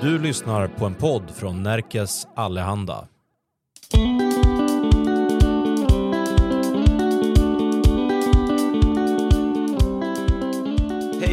[0.00, 3.08] Du lyssnar på en podd från Närkes Allehanda.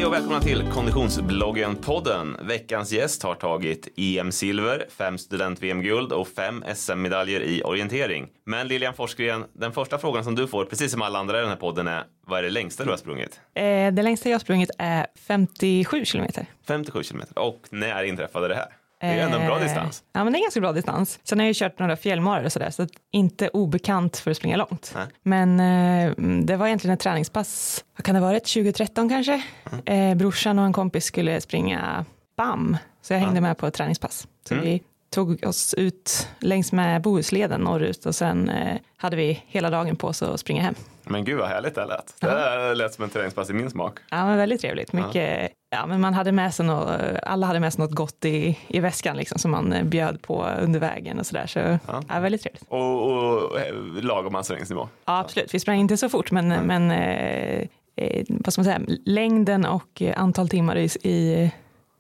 [0.06, 2.48] Hej och välkomna till Konditionsbloggen-podden.
[2.48, 8.28] Veckans gäst har tagit EM-silver, fem student-VM-guld och fem SM-medaljer i orientering.
[8.46, 11.50] Men Lilian Forsgren, den första frågan som du får, precis som alla andra i den
[11.50, 13.40] här podden, är vad är det längsta du har sprungit?
[13.54, 13.64] Eh,
[13.94, 16.46] det längsta jag har sprungit är 57 kilometer.
[16.68, 17.40] 57 kilometer.
[17.40, 18.68] Och när inträffade det här?
[19.08, 20.04] Det är ändå en bra Eh, distans.
[20.14, 21.20] Ja, men det är en ganska bra distans.
[21.24, 24.58] Sen har jag ju kört några fjällmarar och sådär, så inte obekant för att springa
[24.58, 24.92] långt.
[24.96, 25.06] Nej.
[25.24, 26.12] Men eh,
[26.46, 29.42] det var egentligen ett träningspass, vad kan det ha varit, 2013 kanske?
[29.86, 30.12] Mm.
[30.12, 32.06] Eh, brorsan och en kompis skulle springa
[32.38, 34.28] BAM, så jag hängde med på ett träningspass.
[34.48, 34.66] Så Mm.
[34.66, 39.96] vi tog oss ut längs med Bohusleden norrut och sen eh, hade vi hela dagen
[39.96, 40.76] på oss att springa hem.
[41.08, 42.16] Men gud vad härligt det lät.
[42.22, 44.00] Det lät som en träningspass i min smak.
[44.10, 44.94] Ja, men väldigt trevligt.
[44.94, 45.86] Mycket, ja.
[45.86, 49.18] men man hade med sig något, alla hade med sig något gott i, i väskan
[49.18, 51.48] liksom, som man eh, bjöd på under vägen och sådär.
[51.48, 51.80] Så Ja.
[52.10, 52.20] ja.
[52.20, 52.64] väldigt trevligt.
[52.68, 54.90] Och, och eh, lagom ansträngningsnivå.
[55.06, 55.54] Ja, absolut.
[55.54, 60.02] Vi sprang inte så fort, men, men eh, eh, vad ska man säga, längden och
[60.16, 61.52] antal timmar i, i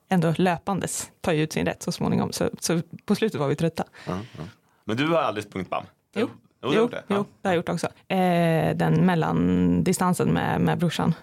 [0.09, 2.31] ändå löpandes tar ju ut sin rätt så småningom.
[2.31, 3.83] Så, så på slutet var vi trötta.
[4.07, 4.43] Ja, ja.
[4.85, 5.83] Men du har aldrig sprungit BAM?
[6.15, 6.27] Jo.
[6.73, 7.03] Jo, gjort det?
[7.07, 7.87] jo, det har jag gjort också.
[8.07, 11.13] Eh, den mellandistansen med, med brorsan.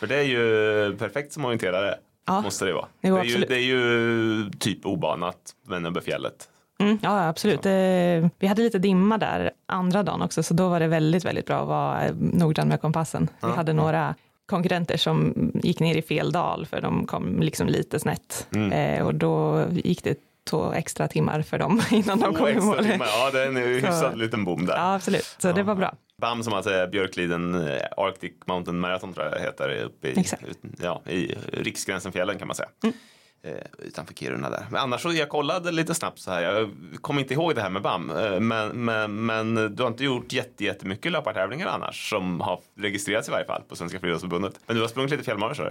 [0.00, 1.94] För det är ju perfekt som orienterare.
[2.26, 2.40] Ja.
[2.40, 2.86] Måste det vara.
[3.00, 6.48] Jo, det, är ju, det är ju typ obanat men över fjället.
[6.80, 7.66] Mm, ja, absolut.
[7.66, 11.46] Eh, vi hade lite dimma där andra dagen också, så då var det väldigt, väldigt
[11.46, 13.28] bra att vara eh, noggrann med kompassen.
[13.40, 14.14] Vi Ja, hade några
[14.46, 18.46] konkurrenter som gick ner i fel dal, för de kom liksom lite snett.
[18.54, 18.72] Mm.
[18.72, 20.16] Eh, och då gick det
[20.50, 22.84] två extra timmar för dem innan de Två kom i mål.
[22.84, 23.06] timmar.
[23.06, 24.76] Ja, det är en hyfsad Så- liten bom där.
[24.76, 25.36] Ja, absolut.
[25.38, 25.94] Så det var bra.
[26.20, 29.82] BAM som alltså är Björkliden eh, Arctic Mountain Marathon tror jag heter.
[29.82, 32.68] Uppe i, ut, ja, i Riksgränsen-fjällen kan man säga.
[32.84, 32.96] Mm.
[33.44, 34.66] Eh, utanför Kiruna där.
[34.70, 36.42] Men annars så jag kollade lite snabbt så här.
[36.42, 36.70] Jag
[37.00, 38.10] kommer inte ihåg det här med BAM.
[38.10, 43.28] Eh, men, men, men du har inte gjort jätte, jättemycket löpartävlingar annars som har registrerats
[43.28, 44.60] i varje fall på Svenska Friidrottsförbundet.
[44.66, 45.62] Men du har sprungit lite fjällmarar så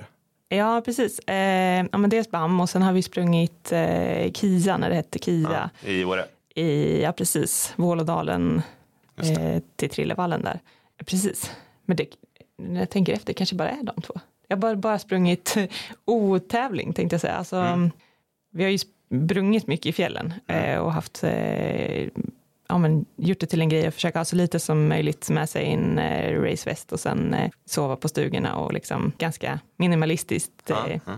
[0.56, 1.20] Ja, precis.
[1.20, 5.20] Eh, ja, men dels BAM och sen har vi sprungit eh, KIA när det hette
[5.20, 5.70] KIA.
[5.86, 6.26] I Åre.
[6.56, 8.62] I, ja precis, Vålådalen
[9.18, 10.60] eh, till Trillevallen där.
[11.06, 11.52] Precis,
[11.86, 12.06] men det,
[12.58, 14.14] när jag tänker efter kanske bara är de två.
[14.48, 15.56] Jag har bara, bara sprungit
[16.06, 17.34] otävling tänkte jag säga.
[17.36, 17.92] Alltså, Mm.
[18.54, 22.08] Vi har ju sprungit mycket i fjällen eh, och haft eh,
[22.72, 25.50] ja, men gjort det till en grej att försöka ha så lite som möjligt med
[25.50, 30.88] sig en eh, raceväst och sen eh, sova på stugorna och liksom ganska minimalistiskt Ja,
[30.88, 31.12] eh, ja,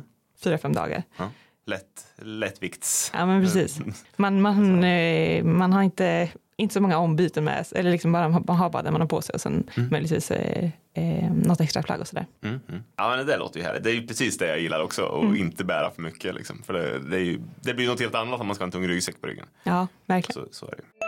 [0.44, 1.03] fyra, fem dagar.
[1.18, 1.30] ja.
[1.66, 3.12] Lätt, lättvikts.
[3.14, 3.80] Ja men precis.
[4.16, 8.30] Man, man, eh, man har inte, inte så många ombyten med sig, eller liksom bara,
[8.30, 11.84] man har bara det man har på sig och sen möjligtvis eh, eh, något extra
[11.84, 12.25] plagg och sådär.
[12.44, 12.84] Mm, mm.
[12.96, 13.84] Ja men det där låter ju härligt.
[13.84, 15.03] Det är ju precis det jag gillar också.
[15.03, 15.35] Och Mm.
[15.35, 16.64] inte bära för mycket liksom.
[16.64, 18.88] För det, det, ju, det blir något helt annat om man ska ha en tung
[18.88, 19.46] ryggsäck på ryggen.
[19.64, 20.47] Ja, verkligen.
[20.52, 21.03] Så, så är det.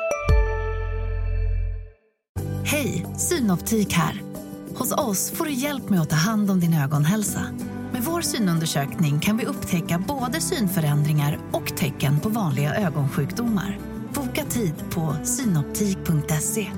[2.68, 4.22] Hej, Synoptik här.
[4.76, 7.42] Hos oss får du hjälp med att ta hand om din ögonhälsa.
[7.92, 13.80] Med vår synundersökning kan vi upptäcka både synförändringar och tecken på vanliga ögonsjukdomar.
[14.14, 16.72] Boka tid på synoptik.se.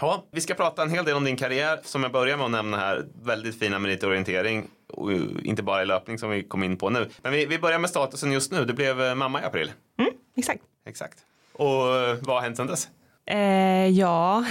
[0.00, 2.52] Ja, vi ska prata en hel del om din karriär som jag börjar med att
[2.52, 3.06] nämna här.
[3.22, 4.66] Väldigt fina meritorientering.
[4.92, 5.12] Och
[5.42, 7.08] inte bara i löpning som vi kom in på nu.
[7.22, 8.64] Men vi, vi börjar med statusen just nu.
[8.64, 9.72] Du blev eh, mamma i april.
[9.98, 10.62] Mm, exakt.
[10.86, 11.27] Exakt.
[11.58, 12.88] Och eh, vad har hänt sedan dess?
[13.26, 14.44] Eh, ja,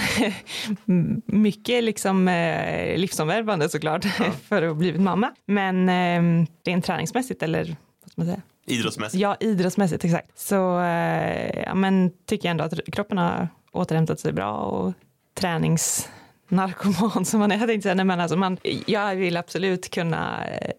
[1.26, 4.04] mycket liksom eh, livsomvälvande såklart
[4.48, 5.34] för att ha blivit mamma.
[5.46, 8.42] Men eh, rent träningsmässigt eller vad ska man säga?
[8.66, 9.20] Idrottsmässigt?
[9.20, 10.38] Ja, idrottsmässigt exakt.
[10.38, 14.92] Så eh, ja, men tycker jag ändå att kroppen har återhämtat sig bra och
[15.34, 17.58] träningsnarkoman som man är.
[17.58, 20.72] Jag tänkte säga, nej, men alltså man, jag vill absolut kunna eh,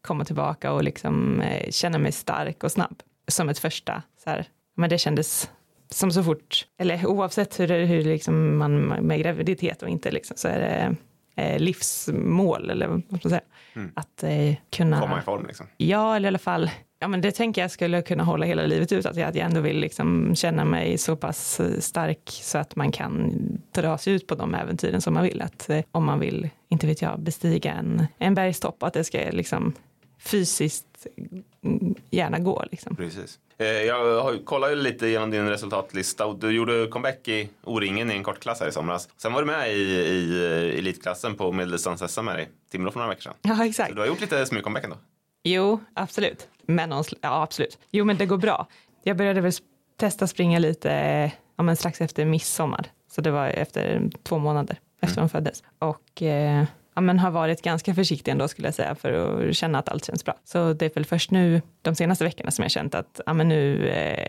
[0.00, 4.02] komma tillbaka och liksom eh, känna mig stark och snabb som ett första.
[4.24, 4.46] Så här.
[4.74, 5.50] Men det kändes
[5.94, 10.36] som så fort, eller oavsett hur, det- hur liksom man med graviditet och inte liksom,
[10.36, 10.96] så är det
[11.42, 13.40] eh, livsmål eller vad ska man säga.
[13.94, 15.66] Att eh, kunna Komma i form liksom?
[15.76, 18.92] Ja, eller i alla fall, ja men det tänker jag skulle kunna hålla hela livet
[18.92, 22.76] ut, att jag, att jag ändå vill liksom känna mig så pass stark så att
[22.76, 23.32] man kan
[23.74, 25.42] dra sig ut på de äventyren som man vill.
[25.42, 29.18] Att eh, om man vill, inte vet jag, bestiga en, en bergstopp, att det ska
[29.30, 29.72] liksom
[30.24, 31.06] fysiskt
[31.64, 32.96] mm, gärna gå liksom.
[32.96, 33.38] Precis.
[33.58, 34.24] Eh, Jag
[34.68, 38.68] ju lite genom din resultatlista och du gjorde comeback i O-ringen i en kortklass här
[38.68, 39.08] i somras.
[39.16, 43.08] Sen var du med i, i eh, elitklassen på medeldistans-SM här i Timrå för några
[43.10, 43.34] veckor sedan.
[43.42, 43.94] Ja, Så exakt.
[43.94, 44.96] du har gjort lite smygcomeback ändå?
[45.44, 46.48] Jo, absolut.
[46.66, 47.78] Men någon, ja, absolut.
[47.90, 48.68] Jo, men det går bra.
[49.02, 49.52] Jag började väl
[49.96, 52.86] testa springa lite eh, ja, men strax efter midsommar.
[53.10, 55.62] Så det var efter två månader efter hon föddes.
[55.78, 59.78] Och eh, ja, men har varit ganska försiktig ändå skulle jag säga för att känna
[59.78, 60.34] att allt känns bra.
[60.44, 63.48] Så det är väl först nu de senaste veckorna som jag känt att ja, men
[63.48, 64.28] nu eh,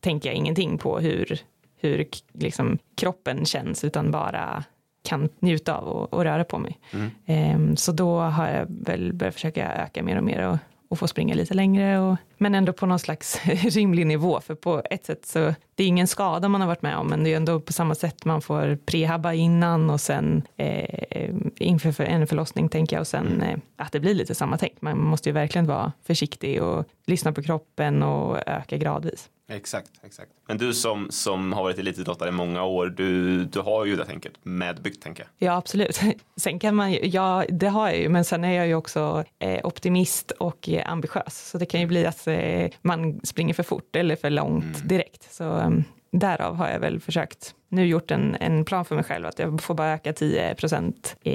[0.00, 1.40] tänker jag ingenting på hur,
[1.80, 4.64] hur liksom, kroppen känns utan bara
[5.02, 6.78] kan njuta av och, och röra på mig.
[6.92, 7.10] Mm.
[7.26, 10.58] Eh, så då har jag väl börjat försöka öka mer och mer och,
[10.94, 14.82] och få springa lite längre och, men ändå på någon slags rimlig nivå för på
[14.90, 17.36] ett sätt så det är ingen skada man har varit med om men det är
[17.36, 22.68] ändå på samma sätt man får prehabba innan och sen eh, inför för en förlossning
[22.68, 25.66] tänker jag och sen eh, att det blir lite samma tänk man måste ju verkligen
[25.66, 29.28] vara försiktig och lyssna på kroppen och öka gradvis.
[29.48, 30.30] Exakt, exakt.
[30.48, 34.04] Men du som, som har varit elitidrottare i många år, du, du har ju det
[34.04, 35.48] tänket medbyggt tänker jag.
[35.48, 36.00] Ja, absolut.
[36.36, 39.24] Sen kan man ju, ja, det har jag ju, men sen är jag ju också
[39.38, 41.48] eh, optimist och eh, ambitiös.
[41.50, 44.88] Så det kan ju bli att eh, man springer för fort eller för långt Mm.
[44.88, 45.32] direkt.
[45.34, 49.26] Så um, därav har jag väl försökt nu gjort en, en plan för mig själv
[49.26, 51.30] att jag får bara öka 10 procent i,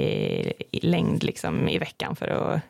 [0.70, 2.60] i längd liksom i veckan för att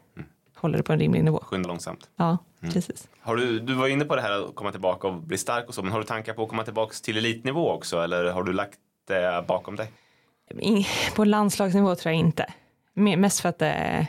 [0.60, 1.38] Hålla det på en rimlig nivå.
[1.42, 2.10] Skynda långsamt.
[2.16, 2.72] Ja, Mm.
[2.74, 3.08] precis.
[3.20, 5.74] Har du, du var inne på det här att komma tillbaka och bli stark och
[5.74, 8.52] så, men har du tankar på att komma tillbaka till elitnivå också eller har du
[8.52, 8.78] lagt
[9.08, 9.88] det bakom dig?
[11.16, 12.46] På landslagsnivå tror jag inte.
[12.96, 14.06] Me- Mest för att det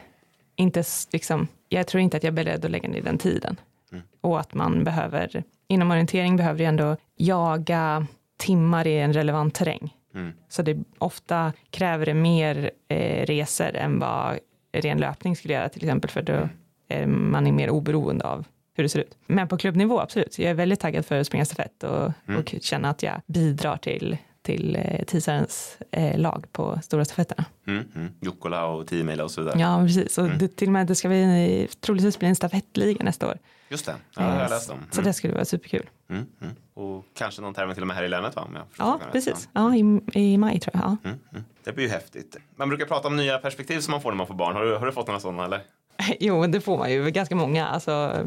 [0.56, 3.59] inte s- liksom, jag tror inte att jag är beredd att lägga ner den tiden.
[3.92, 4.04] Mm.
[4.21, 8.06] Och att man behöver, inom orientering behöver du ändå jaga
[8.38, 9.94] timmar i en relevant terräng.
[10.15, 10.33] Mm.
[10.50, 14.39] Så det ofta kräver det mer eh, resor än vad
[14.71, 16.50] ren löpning skulle göra till exempel för då
[16.88, 18.45] är man är mer oberoende av
[18.75, 19.18] hur det ser ut.
[19.27, 22.39] Men på klubbnivå absolut, jag är väldigt taggad för att springa stafett och, Mm.
[22.41, 27.46] och känna att jag bidrar till, till eh, TISarens eh, lag på stora stafetterna.
[27.68, 28.12] Mm, mm.
[28.22, 29.60] Jukkola och 10 mila och så vidare.
[29.60, 30.18] Ja, precis.
[30.18, 30.38] Och Mm.
[30.38, 33.38] det, till och med det ska bli, troligtvis bli en stafettliga nästa år.
[33.70, 34.78] Just det, ja, det har jag Eh, läst om.
[34.92, 35.08] Så Mm.
[35.08, 35.90] det skulle vara superkul.
[36.10, 36.54] Mm, mm.
[36.74, 38.48] Och kanske någon tävling till och med här i länet va?
[38.54, 39.50] Jag Ja, precis.
[39.54, 40.98] Ja, i, i maj tror jag.
[41.04, 41.10] Ja.
[41.10, 41.44] Mm.
[41.64, 42.38] Det blir ju häftigt.
[42.56, 44.56] Man brukar prata om nya perspektiv som man får när man får barn.
[44.56, 45.62] Har du, har du fått några sådana eller?
[46.19, 47.09] Jo, det får man ju.
[47.12, 47.68] Ganska många.
[47.68, 48.25] Alltså,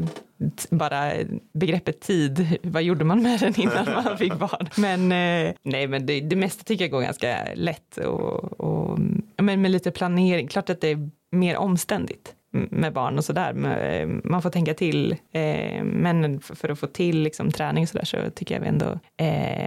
[0.69, 1.11] bara
[1.53, 4.69] begreppet tid, vad gjorde man med den innan man fick barn?
[4.77, 8.99] Men eh, nej, men det, det mesta tycker jag går ganska lätt och, och
[9.37, 10.47] men med lite planering.
[10.47, 13.77] Klart att det är mer omständigt med barn och sådär.
[13.79, 15.11] Eh, Man får tänka till.
[15.31, 18.99] Eh, men för, att få till liksom, träning och sådär så tycker jag ändå,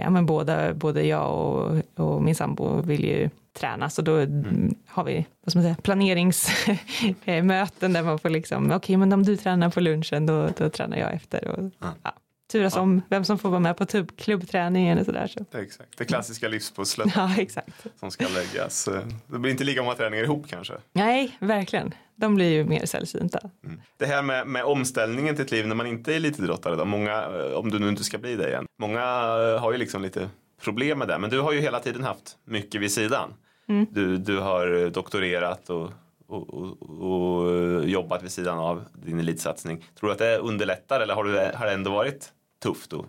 [0.03, 3.29] ja men båda, både jag och, och min sambo vill ju
[3.59, 4.75] träna så då mm.
[4.87, 9.69] har vi vad man säga, planeringsmöten där man får liksom, okej men om du tränar
[9.69, 11.87] på lunchen då, då tränar jag efter och Ja.
[12.03, 12.13] ja,
[12.51, 12.81] turas Ja.
[12.81, 15.27] om vem som får vara med på tub- klubbträningen och sådär.
[15.27, 15.45] Så.
[15.51, 15.97] Det, exakt.
[15.97, 17.85] det klassiska livspusslet Ja, exakt.
[17.99, 18.89] som ska läggas.
[19.27, 20.73] Det blir inte lika många träningar ihop kanske.
[20.93, 21.93] Nej, verkligen.
[22.15, 23.39] De blir ju mer sällsynta.
[23.65, 23.81] Mm.
[23.97, 27.13] Det här med, med omställningen till ett liv när man inte är elitidrottare, då, många,
[27.23, 30.29] eh, om du nu inte ska bli det igen, många eh, har ju liksom lite
[30.63, 33.33] problem med det, men du har ju hela tiden haft mycket vid sidan.
[33.69, 33.85] Mm.
[33.91, 35.91] Du, du har eh, doktorerat och,
[36.27, 39.85] och, och, och eh, jobbat vid sidan av din elitsatsning.
[39.99, 42.33] Tror du att det underlättar eller har, du, har det ändå varit
[42.63, 43.05] tufft att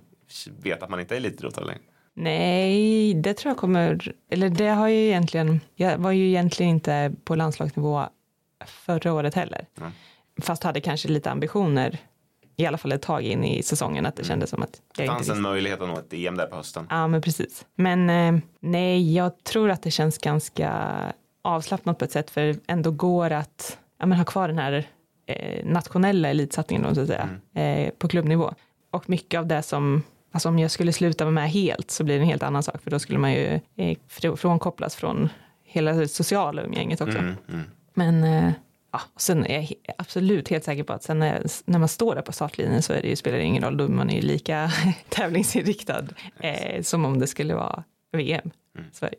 [0.62, 1.81] veta att man inte är elitidrottare längre?
[2.15, 7.13] Nej, det tror jag kommer, eller det har ju egentligen, jag var ju egentligen inte
[7.25, 8.05] på landslagsnivå
[8.67, 9.67] förra året heller.
[9.75, 9.91] Nej.
[10.43, 11.99] Fast hade kanske lite ambitioner,
[12.62, 15.05] i alla fall ett tag in i säsongen, att det kändes som att Det jag
[15.05, 15.43] inte fanns en visste.
[15.43, 16.87] möjlighet att nå ett EM där på hösten.
[16.91, 17.67] Ja, men precis.
[17.75, 20.73] Men eh, nej, jag tror att det känns ganska
[21.43, 24.87] avslappnat på ett sätt, för ändå går att ja, men ha kvar den här
[25.27, 28.55] eh, nationella elitsatsningen, då, så att säga, eh, på klubbnivå.
[28.91, 32.15] Och mycket av det som, alltså om jag skulle sluta vara med helt så blir
[32.17, 33.46] det en helt annan sak, för då skulle man ju
[33.77, 35.29] eh, fr- frånkopplas från
[35.65, 37.19] hela det sociala umgänget också.
[37.19, 37.65] Mm, mm.
[37.94, 38.25] Men
[38.93, 42.23] ja, sen är jag absolut helt säker på att sen när, när man står där
[42.23, 44.73] på startlinjen så är det ju, spelar det ingen roll, då är man ju lika
[45.09, 46.05] tävlingsinriktad
[46.41, 48.51] eh, som om det skulle vara VM
[48.93, 49.19] Sverige.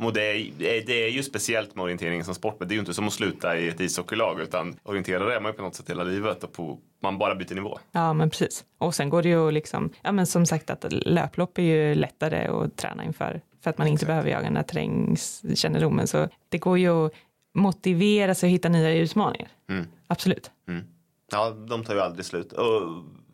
[0.00, 2.80] Och det, är, det är ju speciellt med orientering som sport, men det är ju
[2.80, 5.90] inte som att sluta i ett ishockeylag, utan orienterare är man ju på något sätt
[5.90, 7.78] hela livet och på, man bara byter nivå.
[7.92, 8.64] Ja, men precis.
[8.78, 12.46] Och sen går det ju liksom, ja men som sagt att löplopp är ju lättare
[12.46, 16.06] att träna inför för att man inte behöver jaga den här terrängskännedomen.
[16.06, 17.12] Så det går ju att
[17.58, 19.48] motivera sig och hitta nya utmaningar.
[19.70, 19.86] Mm.
[20.06, 20.50] Absolut.
[20.68, 20.84] Mm.
[21.32, 22.52] Ja, de tar ju aldrig slut.
[22.52, 22.82] Och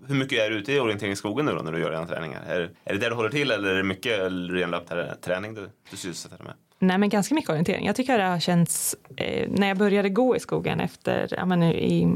[0.07, 2.43] hur mycket är du ute i orienteringsskogen nu då när du gör dina träningar?
[2.49, 4.19] Är, är det där du håller till eller är det mycket
[4.51, 6.55] ren löpträning du, du sysselsätter med?
[6.79, 7.87] Nej, men ganska mycket orientering.
[7.87, 11.63] Jag tycker det har känts, eh, när jag började gå i skogen efter, ja men
[11.63, 12.09] i,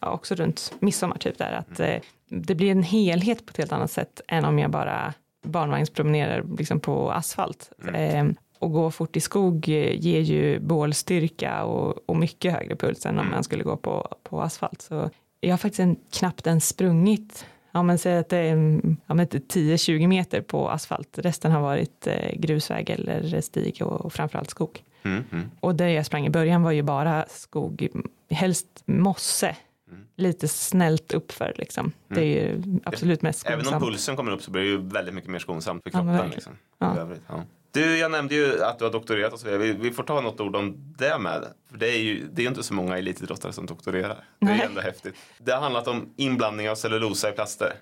[0.00, 1.96] ja, också runt midsommar typ där, att eh,
[2.28, 6.80] det blir en helhet på ett helt annat sätt än om jag bara barnvagnspromenerar liksom
[6.80, 7.70] på asfalt.
[7.94, 8.24] Eh,
[8.58, 13.30] och gå fort i skog ger ju bålstyrka och, och mycket högre puls än om
[13.30, 14.82] man skulle gå på, på asfalt.
[14.82, 15.10] Så
[15.40, 17.46] jag har faktiskt en, knappt ens sprungit
[17.76, 21.18] Ja men säg att det är mm, ja, men 10-20 meter på asfalt.
[21.18, 24.82] Resten har varit eh, grusväg eller stig och, och framförallt skog.
[25.02, 25.50] Mm, mm.
[25.60, 27.88] Och där jag sprang i början var ju bara skog,
[28.30, 29.56] helst mosse.
[29.90, 30.04] Mm.
[30.16, 31.92] Lite snällt uppför liksom.
[32.08, 33.84] Det är ju absolut mest Även om skonsamt.
[33.84, 36.30] pulsen kommer upp så blir det ju väldigt mycket mer skonsamt för kroppen.
[36.30, 36.96] liksom, Ja.
[36.96, 37.42] i övrigt, ja.
[37.76, 39.62] Du, jag nämnde ju att du har doktorerat och så vidare.
[39.62, 41.44] Vi, vi får ta något ord om det med.
[41.70, 44.24] För det är ju det är inte så många elitidrottare som doktorerar.
[44.38, 45.14] Det är ju ändå häftigt.
[45.38, 47.72] Det har handlat om inblandning av cellulosa i plaster.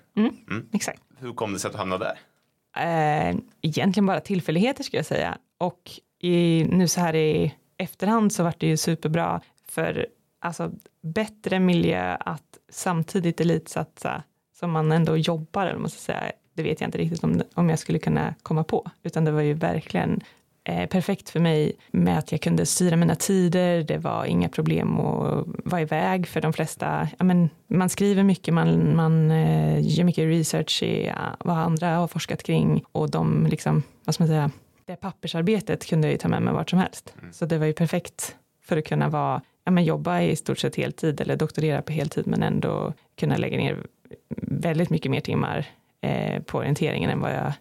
[0.73, 1.01] Exakt.
[1.19, 3.29] Hur kom det sig att du hamnade där?
[3.29, 5.37] Eh, egentligen bara tillfälligheter skulle jag säga.
[5.57, 10.07] Och i, nu så här i efterhand så vart det ju superbra för
[10.39, 10.71] alltså
[11.01, 14.23] bättre miljö att samtidigt elitsatsa
[14.59, 17.79] som man ändå jobbar, eller måste säga, det vet jag inte riktigt om, om jag
[17.79, 20.21] skulle kunna komma på, utan det var ju verkligen
[20.63, 24.99] eh, perfekt för mig med att jag kunde styra mina tider, det var inga problem
[24.99, 30.03] att vara iväg för de flesta, ja, men man skriver mycket, man, man eh, gör
[30.03, 32.83] mycket research i ja, vad andra har forskat kring.
[32.91, 34.51] Och de liksom, vad ska man säga,
[34.85, 37.13] det pappersarbetet kunde jag ju ta med mig vart som helst.
[37.31, 40.75] Så det var ju perfekt för att kunna vara, ja, men jobba i stort sett
[40.75, 43.83] heltid eller doktorera på heltid men ändå kunna lägga ner
[44.41, 45.67] väldigt mycket mer timmar
[46.05, 47.53] eh, på orienteringen än vad jag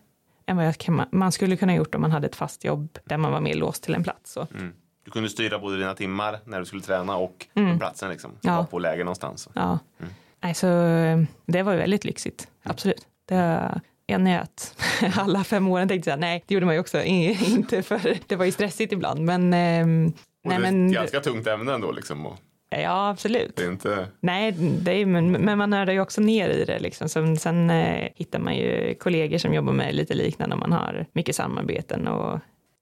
[0.46, 3.16] än vad jag kan, man skulle kunna gjort om man hade ett fast jobb där
[3.16, 4.32] man var mer låst till en plats.
[4.32, 4.46] Så.
[4.54, 4.72] Mm.
[5.04, 7.46] Du kunde styra både dina timmar när du skulle träna och
[7.78, 8.30] platsen liksom.
[8.40, 8.56] Ja.
[8.56, 9.48] Var på läger någonstans.
[9.52, 9.78] Ja.
[10.40, 13.06] Nej, så eh, det var ju väldigt lyxigt, absolut.
[13.28, 14.76] Det, jag njöt
[15.16, 18.44] alla fem åren tänkte jag, nej det gjorde man ju också, inte för det var
[18.44, 22.26] ju stressigt ibland men Och nej det är men ganska tungt ämne ändå liksom.
[22.26, 22.38] Och
[22.70, 23.60] ja absolut.
[23.60, 24.08] inte...
[24.20, 26.78] Nej, det är, men, men man nördar ju också ner i det.
[26.78, 27.08] Liksom.
[27.08, 31.06] Sen, sen eh, hittar man ju kollegor som jobbar med lite liknande och man har
[31.12, 32.08] mycket samarbeten.
[32.08, 32.40] Och,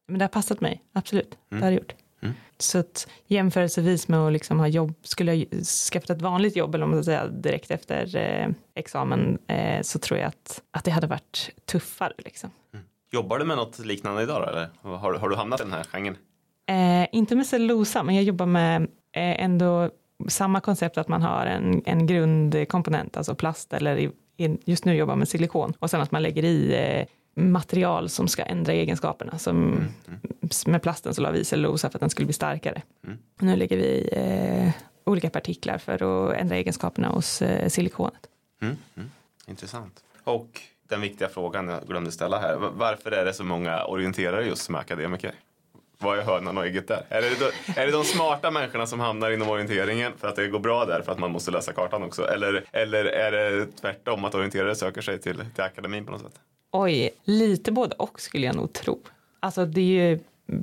[0.09, 1.39] men det har passat mig, absolut.
[1.49, 1.95] Det har det gjort.
[2.23, 2.35] Mm.
[2.59, 6.85] Så att jämförelsevis med att liksom ha jobb, skulle jag skaffat ett vanligt jobb eller
[6.85, 10.91] om man ska säga direkt efter eh, examen eh, så tror jag att, att det
[10.91, 12.13] hade varit tuffare.
[12.19, 12.51] Liksom.
[13.13, 14.69] Jobbar du med något liknande idag eller?
[14.83, 16.17] Har, har du hamnat i den här genren?
[16.67, 19.91] Eh, inte med cellulosa, men jag jobbar med ändå
[20.29, 24.11] samma koncept att man har en, en grundkomponent, alltså plast eller i,
[24.65, 27.07] just nu jobbar med silikon och sen att man lägger i eh,
[27.43, 29.39] material som ska ändra egenskaperna.
[29.39, 29.85] Som,
[30.67, 32.83] Med plasten så la vi cellulosa för att den skulle bli starkare.
[33.07, 33.19] Mm.
[33.41, 34.71] Nu lägger vi eh,
[35.05, 35.95] olika partiklar för
[36.31, 38.27] att ändra egenskaperna hos eh, silikonet.
[38.63, 38.77] Mm.
[38.97, 39.11] Mm.
[39.47, 40.01] Intressant.
[40.25, 42.57] Och den viktiga frågan jag glömde ställa här.
[42.57, 45.33] Va- Varför är det så många orienterare just som akademiker?
[46.03, 47.03] Vad är hönan och ägget där?
[47.09, 50.49] Är det, de, är det de smarta människorna som hamnar inom orienteringen för att det
[50.49, 52.29] går bra där för att man måste läsa kartan också?
[52.29, 56.35] Eller, eller är det tvärtom att orienterare söker sig till, till akademin på något sätt?
[56.73, 59.01] Oj, lite både och skulle jag nog tro.
[59.41, 60.19] Alltså det är ju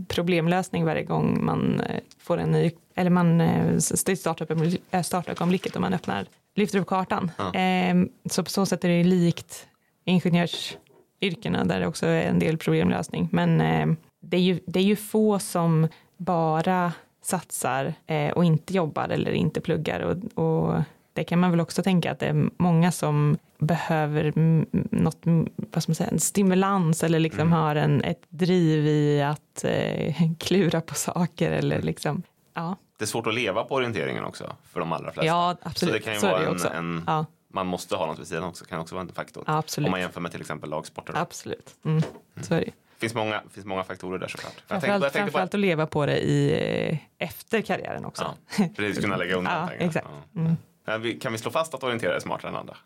[0.07, 3.65] problemlösning varje gång man eh, får en ny, eller man eh,
[4.05, 7.31] det är eh, startögonblicket om man öppnar, lyfter upp kartan.
[7.37, 7.51] Ja.
[7.53, 9.67] Ehm, Så på så sätt är det likt
[10.05, 13.29] ingenjörsyrkena där det också är en del problemlösning.
[13.31, 13.87] Men eh,
[14.19, 19.31] det är ju, det är ju få som bara satsar eh, och inte jobbar eller
[19.31, 19.99] inte pluggar.
[19.99, 20.81] Och, och
[21.13, 25.49] det kan man väl också tänka att det är många som behöver mm, något, mm,
[25.55, 30.15] vad ska man säga, en stimulans eller liksom har en, ett driv i att eh,
[30.39, 32.23] klura på saker eller liksom,
[32.53, 35.25] ja, Det är svårt att leva på orienteringen också för de allra flesta.
[35.25, 38.19] ja Så absolut, det kan ju så vara en, en Ja, man måste ha något
[38.19, 39.43] vid sidan också, kan också vara en faktor.
[39.47, 41.13] ja, Om absolut, man jämför med till exempel lagsporter.
[41.17, 42.01] Absolut, mm,
[42.41, 42.71] så är det.
[42.99, 44.53] Finns många, finns många faktorer där såklart.
[44.55, 46.51] Jag tänkte, Framförallt, jag tänkte framförallt att leva på det i,
[46.91, 48.35] eh, efter karriären också.
[48.57, 49.87] Ja, precis, kunna lägga undan Ja, pengar.
[49.87, 50.07] exakt.
[50.35, 51.19] Mm.
[51.19, 52.77] Kan vi slå fast att orienterare är smartare än andra?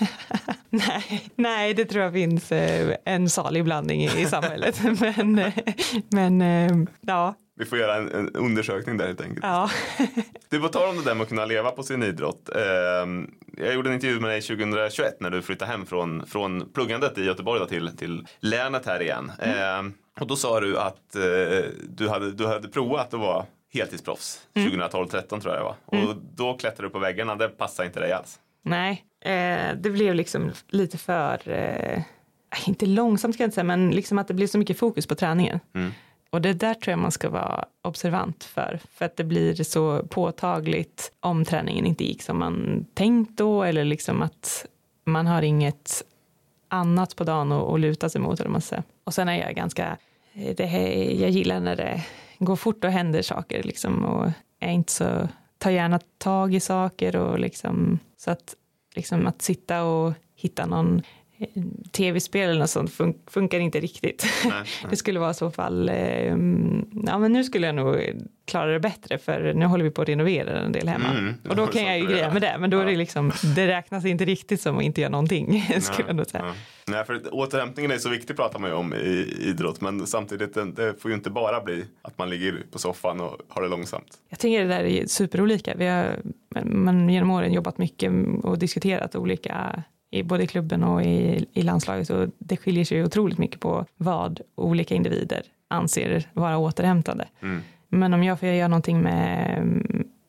[0.70, 4.80] Nej, nej, det tror jag finns eh, en salig blandning i, i samhället.
[5.00, 5.52] men eh,
[6.10, 9.44] men ja, Vi får göra en, en undersökning där helt enkelt.
[9.44, 9.70] ja.
[10.48, 12.48] Du, på tal om det där med att kunna leva på sin idrott.
[12.56, 17.18] ehm, jag gjorde en intervju med dig 2021 när du flyttade hem från, från pluggandet
[17.18, 19.32] i Göteborg då, till, till länet här igen.
[19.38, 21.22] Ehm, och då sa du att eh,
[21.88, 25.76] du, hade, du hade provat att vara heltidsproffs 2012-13 tror jag det var.
[25.84, 28.38] Och då klättrade du på väggarna, det passade inte dig alls.
[28.64, 32.02] Nej, eh, det blev liksom lite för, eh,
[32.66, 35.14] inte långsamt ska jag inte säga, men liksom att det blev så mycket fokus på
[35.14, 35.60] träningen.
[35.74, 35.92] Mm.
[36.30, 40.02] Och det där tror jag man ska vara observant för, för att det blir så
[40.02, 44.66] påtagligt om träningen inte gick som man tänkt då, eller liksom att
[45.04, 46.04] man har inget
[46.68, 48.84] annat på dagen att, att luta sig mot, eller man säger.
[49.04, 49.96] Och sen är jag ganska,
[50.32, 50.88] det här,
[51.20, 52.04] jag gillar när det
[52.38, 57.16] går fort och händer saker, liksom, och är inte så, tar gärna tag i saker
[57.16, 58.54] och liksom, så att,
[58.94, 61.02] liksom att sitta och hitta någon
[61.92, 64.26] tv-spel eller något sånt fun funkar inte riktigt.
[64.44, 64.64] Nej, nej.
[64.90, 65.96] Det skulle vara i så fall, eh,
[67.06, 67.96] ja men nu skulle jag nog
[68.46, 71.08] klara det bättre för nu håller vi på att renovera en del hemma.
[71.08, 72.98] Mm, och då ja, kan jag ju greja med det, men då är det Ja.
[72.98, 76.44] liksom, det räknas inte riktigt som att inte göra någonting, skulle jag nog säga.
[76.46, 76.54] Ja.
[76.86, 80.72] Nej, för återhämtningen är så viktig pratar man ju om i idrott men samtidigt det-
[80.72, 84.18] det får ju inte bara bli att man ligger på soffan och har det långsamt.
[84.28, 85.74] Jag tänker det där är superolika.
[85.76, 86.16] Vi har
[86.64, 92.10] men genom åren jobbat mycket och diskuterat olika i både klubben och i, i landslaget
[92.10, 97.28] och det skiljer sig otroligt mycket på vad olika individer anser vara återhämtande.
[97.42, 97.60] Mm.
[97.88, 99.66] Men om jag får göra någonting med,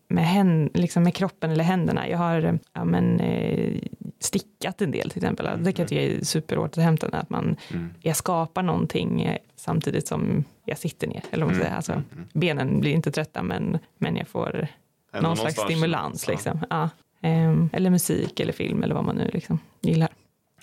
[0.07, 3.73] med, hän, liksom med kroppen eller händerna, jag har ja, men, eh,
[4.19, 7.93] stickat en del till exempel, det kan jag tycka är superåterhämtande, att man, Mm.
[8.00, 11.91] jag skapar någonting eh, samtidigt som jag sitter ner, eller vad man Mm, säger, alltså,
[11.91, 12.27] mm, mm.
[12.33, 14.67] benen blir inte trötta men, men jag får
[15.13, 16.59] Ändå någon slags stimulans liksom.
[16.69, 16.89] Ja.
[17.21, 20.09] Ehm, eller musik eller film eller vad man nu liksom gillar.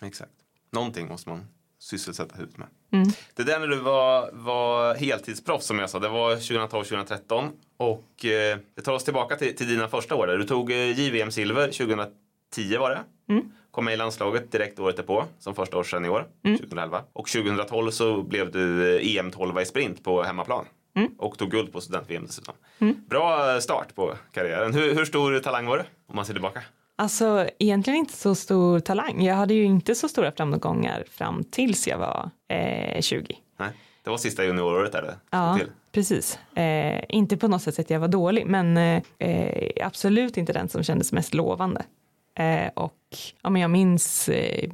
[0.02, 0.32] Exakt.
[0.72, 1.46] Någonting måste man
[1.78, 2.68] sysselsätta huvudet med.
[2.92, 3.08] Mm.
[3.34, 8.58] Det där när du var, var heltidsproffs som jag sa, det var 2012-2013 och eh,
[8.74, 10.38] det tar oss tillbaka till, till dina första år där.
[10.38, 13.32] Du tog eh, JVM silver 2010 var det.
[13.32, 13.52] Mm.
[13.70, 16.58] Kom med i landslaget direkt året därpå som första års senior, Mm.
[16.58, 17.02] 2011.
[17.12, 20.64] Och 2012 så blev du eh, EM 12 i sprint på hemmaplan.
[20.98, 21.10] Mm.
[21.18, 22.54] Och tog guld på student-VM dessutom.
[22.78, 22.96] Mm.
[23.08, 24.74] Bra eh, start på karriären.
[24.74, 25.84] Hur, hur stor talang var du?
[26.08, 26.62] Om man ser tillbaka.
[26.96, 29.22] Alltså egentligen inte så stor talang.
[29.24, 33.36] Jag hade ju inte så stora framgångar fram tills jag var eh, 20.
[33.58, 33.68] Nej,
[34.02, 35.68] det var sista junioråret där det Ja, till.
[35.92, 36.38] precis.
[36.54, 39.02] Eh, inte på något sätt att jag var dålig, men eh,
[39.82, 41.84] absolut inte den som kändes mest lovande.
[42.34, 42.94] Eh, och
[43.42, 44.70] ja, men jag minns eh,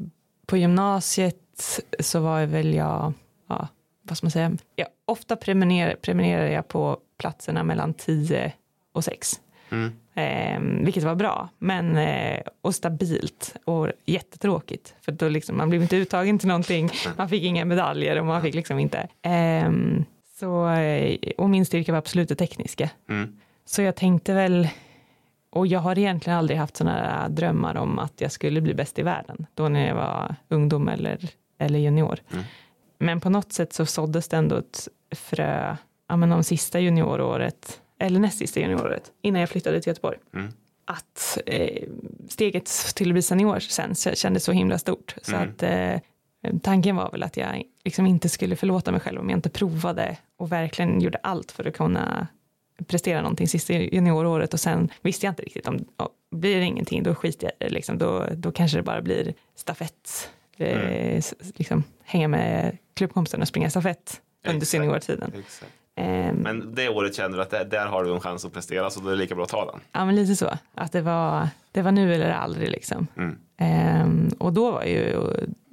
[0.47, 3.13] på gymnasiet så var väl jag,
[3.49, 3.69] ja,
[4.05, 8.53] vad ska man säga, ja, ofta prenumererar, prenumererar jag på platserna mellan 10
[8.93, 9.41] och 6.
[9.71, 9.93] Mm.
[10.15, 14.95] Eh, vilket var bra, men eh, och stabilt och jättetråkigt.
[15.01, 18.43] För då liksom, man blev inte uttagen till någonting, man fick inga medaljer och man
[18.43, 19.09] fick liksom inte.
[19.23, 20.05] ehm,
[20.39, 22.91] så, eh, och min styrka var absolut det tekniska.
[23.09, 23.37] Mm.
[23.65, 24.69] Så jag tänkte väl,
[25.51, 29.03] och jag har egentligen aldrig haft sådana drömmar om att jag skulle bli bäst i
[29.03, 31.19] världen, då när jag var ungdom eller,
[31.59, 32.19] eller junior.
[32.33, 32.45] Mm.
[33.05, 35.77] Men på något sätt så såddes det ändå ett frö,
[36.09, 40.19] ja men om sista junioråret, eller näst sista junioråret, innan jag flyttade till Göteborg.
[40.35, 40.53] Mm.
[40.85, 41.83] Att eh,
[42.29, 45.15] steget till att bli senior sen kändes så himla stort.
[45.23, 45.49] Så Mm.
[45.49, 45.97] att eh,
[46.63, 50.17] tanken var väl att jag liksom inte skulle förlåta mig själv om jag inte provade
[50.39, 52.27] och verkligen gjorde allt för att kunna
[52.87, 57.03] prestera någonting sista junioråret och sen visste jag inte riktigt om, ja, blir det ingenting
[57.03, 61.19] då skiter jag liksom, då, då kanske det bara blir stafett, Mm.
[61.19, 64.71] s- liksom hänga med klubbkompisarna och springa stafett under Exakt.
[64.71, 65.33] seniortiden.
[65.39, 65.73] Exakt.
[65.97, 68.91] Ehm, Men det året kände du att där, där har du en chans att prestera
[68.91, 69.81] så då är det lika bra att ta den.
[69.93, 70.51] Ja, men lite så.
[70.75, 73.07] Att det var, det var nu eller aldrig liksom.
[73.17, 73.39] Mm.
[73.59, 75.17] Ehm, och då var jag ju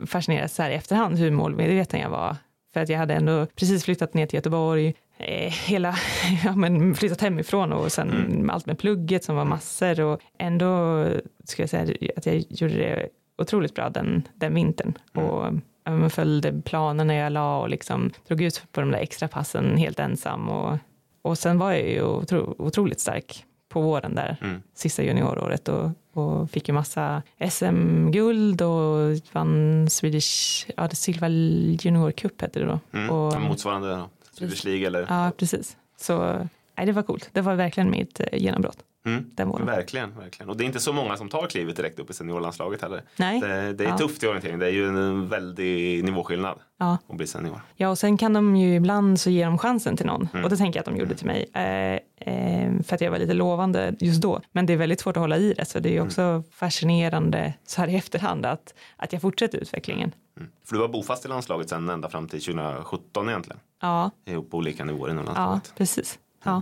[0.07, 2.35] fascinerad så här i efterhand hur målmedveten jag var.
[2.73, 5.95] För att jag hade ändå precis flyttat ner till Göteborg, eh, hela,
[6.43, 8.49] ja men flyttat hemifrån och sen Mm.
[8.49, 11.05] allt med plugget som var massor och ändå
[11.43, 13.07] ska jag säga att jag gjorde det
[13.41, 14.97] otroligt bra den, den vintern.
[15.13, 15.29] Mm.
[15.29, 19.77] Och men följde planerna jag la och liksom drog ut på de där extra passen
[19.77, 20.77] helt ensam och,
[21.21, 24.61] och sen var jag ju otro, otroligt stark på våren där Mm.
[24.73, 32.11] sista junioråret och, och fick ju massa SM-guld och vann Swedish, ja det Silva Junior
[32.11, 32.79] Cup hette det då.
[32.93, 33.09] Mm.
[33.09, 34.09] Och, Motsvarande ja.
[34.31, 35.05] Swedish League eller?
[35.09, 35.77] ja, precis.
[35.97, 37.29] Så nej, det var coolt.
[37.33, 39.25] Det var verkligen mitt eh, genombrott Mm.
[39.65, 40.49] Verkligen, verkligen.
[40.49, 43.03] Och det är inte så många som tar klivet direkt upp i seniorlandslaget heller.
[43.17, 43.97] Nej, Det, det är Ja.
[43.97, 44.59] tufft i orientering.
[44.59, 46.97] Det är ju en väldig nivåskillnad ja.
[47.07, 47.61] att bli senior.
[47.75, 50.43] ja, och sen kan de ju ibland så ge dem chansen till någon Mm.
[50.43, 53.17] och det tänker jag att de gjorde till mig eh, eh, för att jag var
[53.19, 54.41] lite lovande just då.
[54.51, 56.07] Men det är väldigt svårt att hålla i det så det är ju Mm.
[56.07, 60.11] också fascinerande så här i efterhand att, att jag fortsätter utvecklingen.
[60.37, 60.49] Mm.
[60.65, 63.59] För du var bofast i landslaget sen ända fram till 2017 egentligen.
[63.81, 65.73] Ja, Ihop på olika nivåer inom ja landslaget.
[65.77, 66.19] precis.
[66.43, 66.61] Ja.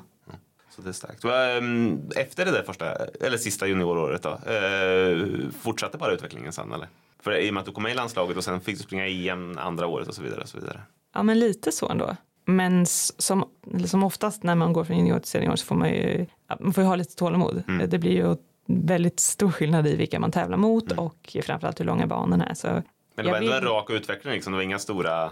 [0.80, 1.26] Så det är starkt.
[1.26, 5.28] Ehm, Efter det där första, eller sista junioråret då, eh,
[5.62, 6.88] fortsatte bara utvecklingen sen eller?
[7.24, 9.08] För i och med att du kom med i landslaget och sen fick du springa
[9.08, 10.42] EM andra året och så vidare.
[10.42, 10.82] Och så vidare.
[11.14, 12.16] Ja, men lite så ändå.
[12.46, 13.46] Men som,
[13.86, 16.26] som oftast när man går från junior till senior så får man ju,
[16.60, 17.64] man får ju ha lite tålamod.
[17.68, 17.90] Mm.
[17.90, 21.04] Det blir ju väldigt stor skillnad i vilka man tävlar mot Mm.
[21.06, 22.54] och framförallt hur långa banorna är.
[22.54, 24.54] Så Men det var ändå vill- en rak utveckling liksom.
[24.54, 25.32] Det var inga stora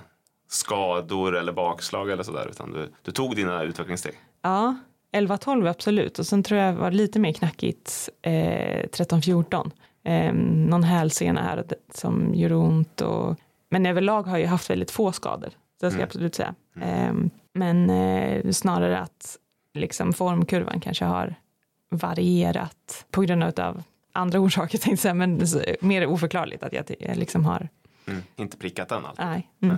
[0.50, 2.48] skador eller bakslag eller sådär.
[2.52, 4.14] Utan du, du tog dina utvecklingssteg.
[4.42, 4.76] ja,
[5.16, 6.20] 11-12 absolut.
[6.20, 9.72] Och sen tror jag var lite mer knackigt eh, 13-14.
[10.04, 10.34] Eh,
[10.70, 13.02] någon hälsena här som gör ont.
[13.02, 13.36] Och,
[13.70, 15.50] men överlag har jag haft väldigt få skador.
[15.50, 16.00] Det ska Mm.
[16.00, 16.56] jag absolut säga.
[16.82, 17.14] Eh,
[17.54, 19.38] men eh, snarare att
[19.74, 21.36] liksom formkurvan kanske har
[21.90, 25.42] varierat på grund av andra orsaker tänkte jag säga, men
[25.82, 26.86] mer oförklarligt att jag,
[27.18, 27.70] liksom har
[28.08, 28.22] Mm.
[28.36, 29.20] Inte prickat än allt.
[29.20, 29.50] Nej.
[29.62, 29.78] Mm.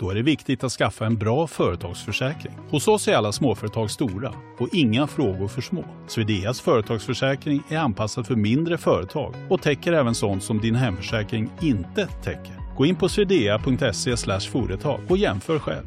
[0.00, 2.52] Då är det viktigt att skaffa en bra företagsförsäkring.
[2.70, 5.84] Hos oss är alla småföretag stora och inga frågor för små.
[6.08, 12.06] Swedeas företagsförsäkring är anpassad för mindre företag och täcker även sånt som din hemförsäkring inte
[12.06, 12.76] täcker.
[12.76, 14.16] Gå in på swedea.se
[14.50, 15.86] företag och jämför själv.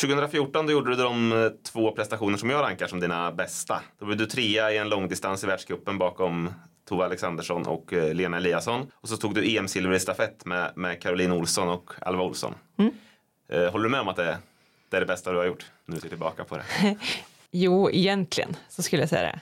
[0.00, 3.80] 2014 då gjorde du de eh, två prestationer som jag rankar som dina bästa.
[4.00, 6.50] Då blev du trea i en långdistans i världscupen bakom
[6.88, 8.90] Tove Alexandersson och eh, Lena Eliasson.
[8.94, 12.54] Och så tog du EM-silver i stafett med, med Caroline Olsson och Alva Olsson.
[12.78, 12.92] Mm.
[13.48, 14.38] Eh, håller du med om att det,
[14.88, 15.66] det är det bästa du har gjort?
[15.86, 16.96] Nu ser tillbaka på det.
[17.50, 19.40] Jo, egentligen så skulle jag säga det.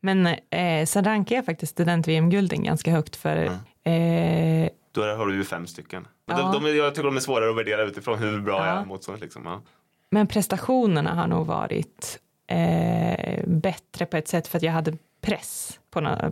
[0.00, 5.44] Men eh, sen rankar jag faktiskt student-VM-gulden ganska högt för eh, Då har du ju
[5.44, 6.08] fem stycken.
[6.26, 6.52] Men Ja.
[6.52, 8.80] de, de, jag tycker de är svårare att värdera utifrån hur bra jag Ja.
[8.80, 9.22] är motståndet.
[9.22, 9.46] Liksom.
[9.46, 9.62] Ja.
[10.10, 15.80] Men prestationerna har nog varit eh, bättre på ett sätt för att jag hade press.
[15.90, 16.30] På nå- ah,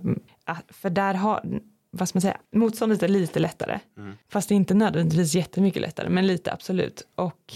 [0.69, 3.81] för där har, vad ska man säga, motståndet är lite lättare.
[3.99, 4.13] Mm.
[4.29, 7.03] Fast det är inte nödvändigtvis jättemycket lättare, men lite absolut.
[7.15, 7.55] Och,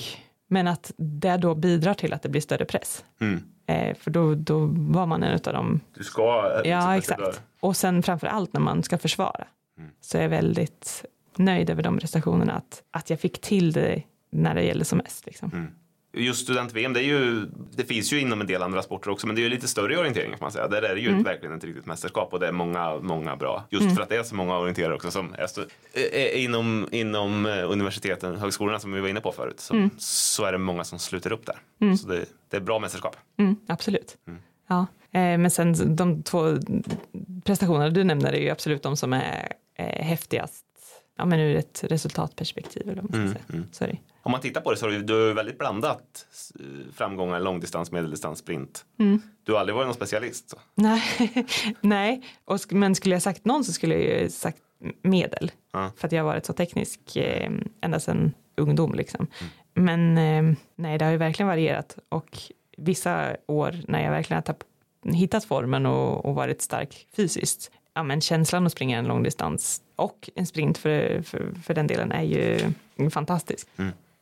[0.48, 3.04] men att det då bidrar till att det blir större press.
[3.20, 3.42] Mm.
[3.66, 5.80] Eh, för då, då var man en av dem.
[5.94, 6.22] Du ska...
[6.64, 7.42] eh, Ja, sätta dig exakt.
[7.60, 9.46] Och sen framför allt när man ska försvara.
[9.78, 9.90] Mm.
[10.00, 11.04] Så är jag väldigt
[11.36, 12.52] nöjd över de prestationerna.
[12.52, 15.26] Att, att jag fick till det när det gäller som mest.
[15.26, 15.68] Liksom.
[16.18, 16.26] Mm.
[16.26, 19.36] Just student-VM, det, är ju, det finns ju inom en del andra sporter också, men
[19.36, 20.68] det är ju lite större orientering kan man säga.
[20.68, 21.22] Där är det ju Mm.
[21.22, 23.64] verkligen ett riktigt mästerskap och det är många, många bra.
[23.70, 25.48] Just för att det är så många orienterare också som är,
[26.14, 30.52] är inom, inom eh, universiteten, högskolorna som vi var inne på förut, så, så är
[30.52, 31.96] det många som sluter upp där.
[31.96, 33.16] Så det, det är bra mästerskap.
[33.38, 34.16] Mm, absolut.
[34.28, 34.40] Mm.
[34.68, 34.86] Ja.
[35.12, 36.58] Eh, men sen de två
[37.44, 40.64] prestationerna du nämner är ju absolut de som är eh, häftigast.
[41.18, 42.82] Ja, men ur ett resultatperspektiv.
[42.88, 43.90] Eller vad man ska Mm, säga.
[43.90, 44.00] mm.
[44.28, 46.26] Om man tittar på det så har du, du väldigt blandat
[46.60, 48.84] eh, framgångar, långdistans, medeldistans, sprint.
[48.98, 49.22] Mm.
[49.44, 50.50] Du har aldrig varit någon specialist.
[50.50, 50.56] Så.
[50.74, 51.02] Nej,
[51.80, 52.22] Nej.
[52.44, 54.58] Och, men skulle jag sagt någon så skulle jag ju sagt
[55.02, 55.52] medel.
[55.72, 55.90] Ja.
[55.96, 58.94] För att jag har varit så teknisk eh, ända sedan ungdom.
[58.94, 59.26] Liksom.
[59.74, 60.14] Mm.
[60.14, 61.98] Men eh, nej, det har ju verkligen varierat.
[62.08, 62.38] Och
[62.76, 67.70] vissa år när jag verkligen har hittat formen och, och varit stark fysiskt.
[67.94, 72.12] Ja, men känslan att springa en långdistans och en sprint för, för, för den delen
[72.12, 72.60] är ju
[73.10, 73.68] fantastisk.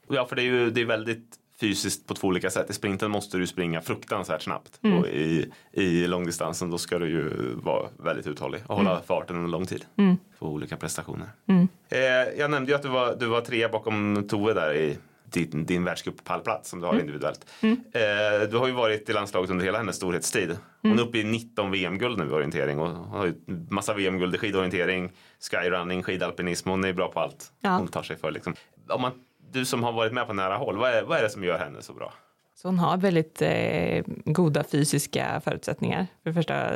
[0.08, 2.70] Ja, för det är ju det är väldigt fysiskt på två olika sätt.
[2.70, 4.98] I sprinten måste du springa fruktansvärt snabbt Mm.
[4.98, 9.50] och i, i långdistansen då ska du ju vara väldigt uthållig och hålla farten under
[9.50, 9.84] lång tid.
[9.98, 10.16] Mm.
[10.38, 11.28] Få olika prestationer.
[11.48, 11.68] Mm.
[11.88, 11.98] Eh,
[12.38, 15.84] jag nämnde ju att du var, du var trea bakom Tove där i din, din
[15.84, 17.00] världscuppallplats som du har Mm.
[17.06, 17.46] individuellt.
[17.62, 20.56] Eh, du har ju varit i landslaget under hela hennes storhetstid.
[20.82, 20.98] Hon Mm.
[21.04, 23.34] är uppe i 19 VM-guld nu i orientering och har ju
[23.70, 25.12] massa VM-guld i skidorientering,
[25.50, 26.68] skyrunning, skidalpinism.
[26.70, 27.70] Hon är bra på allt Ja.
[27.78, 28.30] hon tar sig för.
[28.30, 28.54] Liksom.
[28.88, 29.12] Om man,
[29.52, 31.58] du som har varit med på nära håll, vad är, vad är det som gör
[31.58, 32.12] henne så bra?
[32.54, 36.06] Så hon har väldigt eh, goda fysiska förutsättningar.
[36.22, 36.70] För det första,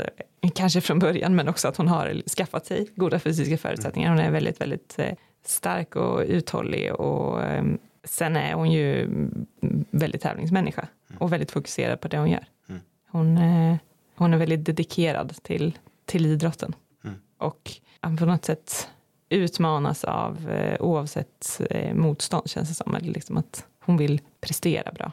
[0.54, 4.10] kanske från början, men också att hon har skaffat sig goda fysiska förutsättningar.
[4.10, 5.12] Hon är väldigt, väldigt eh,
[5.44, 7.64] stark och uthållig och eh,
[8.04, 9.46] sen är hon ju mm,
[9.90, 12.44] väldigt tävlingsmänniska och väldigt fokuserad på det hon gör.
[12.68, 12.80] Mm.
[13.10, 13.76] Hon, eh,
[14.16, 17.16] hon är väldigt dedikerad till, till idrotten Mm.
[17.38, 17.70] och
[18.18, 18.88] på något sätt
[19.30, 22.94] utmanas av eh, oavsett eh, motstånd känns det som.
[22.94, 25.12] Eller liksom att hon vill prestera bra.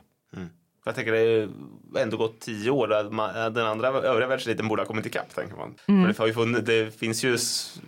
[0.88, 1.50] Jag tänker det
[1.94, 2.88] har ändå gått tio år.
[3.50, 5.76] Den andra övriga världseliten borde ha kommit ikapp tänker man.
[5.88, 6.08] Mm.
[6.08, 7.38] Det, funnits, det finns ju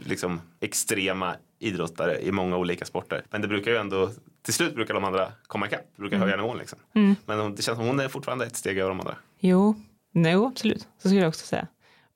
[0.05, 3.23] liksom extrema idrottare i många olika sporter.
[3.29, 4.09] Men det brukar ju ändå,
[4.41, 5.97] till slut brukar de andra komma ikapp.
[5.97, 6.79] Brukar höja nivån liksom.
[6.95, 7.15] Mm.
[7.25, 9.15] Men det känns som hon är fortfarande ett steg över de andra.
[9.39, 9.75] Jo,
[10.13, 10.87] no, absolut.
[10.97, 11.67] Så skulle jag också säga.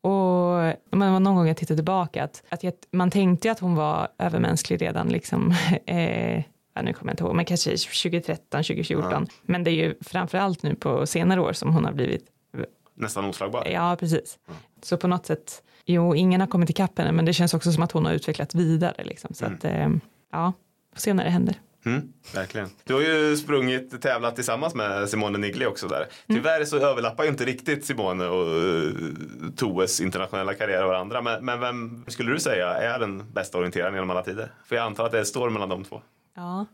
[0.03, 3.59] Och men var någon gång jag tittade tillbaka att, att jag, man tänkte ju att
[3.59, 5.53] hon var övermänsklig redan liksom,
[5.85, 9.27] eh, ja, nu kommer jag inte ihåg, men kanske 2013, 2014.
[9.41, 12.25] Men det är ju framför allt nu på senare år som hon har blivit,
[12.95, 13.67] Nästan oslagbar.
[13.67, 14.39] ja precis.
[14.81, 17.83] Så på något sätt, jo, ingen har kommit ikapp henne, men det känns också som
[17.83, 19.33] att hon har utvecklat vidare liksom.
[19.33, 19.89] Så att, eh,
[20.31, 20.53] ja,
[20.93, 21.55] får se när det händer.
[21.85, 22.69] Mm, verkligen.
[22.83, 26.07] Du har ju sprungit tävlat tillsammans med Simone Nigli också där.
[26.27, 28.91] Tyvärr så överlappar ju inte riktigt Simone och uh,
[29.55, 31.21] Toes internationella karriär varandra.
[31.21, 34.51] Men, men vem skulle du säga är den bästa orienteraren genom alla tider?
[34.65, 36.01] För jag antar att det står mellan de två.
[36.35, 36.65] Ja.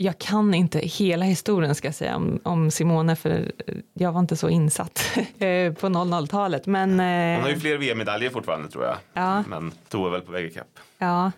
[0.00, 3.52] Jag kan inte hela historien ska jag säga om, om Simone för
[3.94, 6.66] jag var inte så insatt eh, på 00-talet.
[6.66, 7.00] Men Hon
[7.42, 8.96] har ju eh, fler VM-medaljer fortfarande tror jag.
[9.12, 9.44] Ja.
[9.48, 10.78] Men Toe är väl på väg ikapp.
[10.98, 11.32] ja,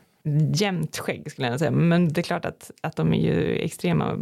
[0.54, 1.70] jämnt skägg skulle jag säga.
[1.70, 4.18] Men det är klart att, att de är ju extrema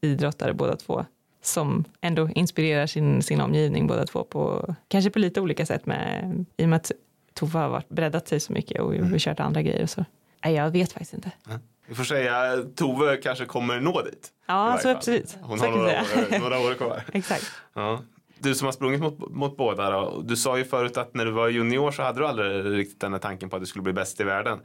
[0.00, 1.04] idrottare båda två.
[1.42, 6.34] som ändå inspirerar sin, sin omgivning båda två på kanske på lite olika sätt med
[6.56, 6.92] i och med att
[7.34, 9.18] Tove har varit breddat sig så mycket och mm.
[9.18, 10.04] kört andra grejer och så.
[10.44, 11.30] Nej, jag vet faktiskt inte.
[11.86, 14.28] Vi får säga Tove kanske kommer nå dit.
[14.46, 15.38] Ja, så absolut.
[15.40, 17.02] Hon så har några år, några år kvar.
[17.12, 17.44] Exakt.
[17.74, 18.02] Ja.
[18.38, 20.22] Du som har sprungit mot, mot båda då.
[20.24, 23.12] Du sa ju förut att när du var junior så hade du aldrig riktigt den
[23.12, 24.58] här tanken på att du skulle bli bäst i världen.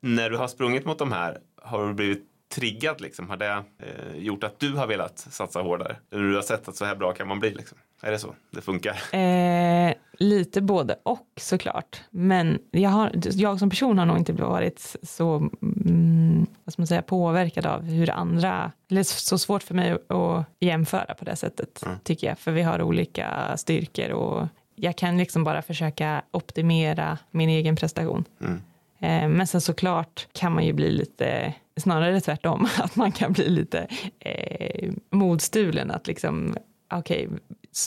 [0.00, 3.30] När du har sprungit mot de här, har du blivit triggad liksom?
[3.30, 5.96] Har det eh, gjort att du har velat satsa hårdare?
[6.10, 7.78] När du har sett att så här bra kan man bli liksom?
[8.02, 9.14] Är det så det funkar?
[9.14, 12.00] Eh, lite både och såklart.
[12.10, 16.86] Men jag, har, jag som person har nog inte varit så mm, vad ska man
[16.86, 21.82] säga, påverkad av hur andra, eller så svårt för mig att jämföra på det sättet
[21.86, 21.98] mm.
[22.04, 22.38] tycker jag.
[22.38, 28.24] För vi har olika styrkor och jag kan liksom bara försöka optimera min egen prestation.
[28.40, 28.60] Mm.
[29.00, 33.48] Eh, men sen såklart kan man ju bli lite, snarare tvärtom, att man kan bli
[33.48, 33.86] lite
[34.18, 36.56] eh, modstulen att liksom,
[36.92, 37.38] okej, okay,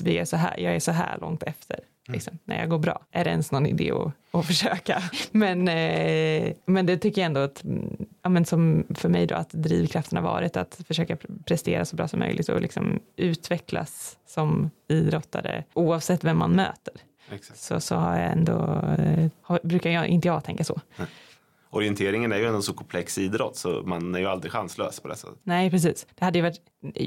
[0.04, 1.80] vi är så här, jag är så här långt efter.
[2.08, 2.14] Mm.
[2.14, 3.06] Liksom, när jag går bra.
[3.12, 5.04] Är det ens någon idé att, att försöka?
[5.32, 7.64] Men, eh, men det tycker jag ändå att,
[8.22, 12.08] ja, men som för mig då, att drivkraften har varit att försöka prestera så bra
[12.08, 16.94] som möjligt och liksom utvecklas som idrottare oavsett vem man möter.
[17.54, 18.54] Så, så har jag ändå,
[18.98, 20.82] eh, har, brukar jag, inte jag tänka så.
[20.98, 21.08] Nej.
[21.74, 25.16] Orienteringen är ju en så komplex idrott så man är ju aldrig chanslös på det
[25.16, 25.38] sättet.
[25.44, 26.08] Nej, precis.
[26.16, 26.62] Det hade ju varit,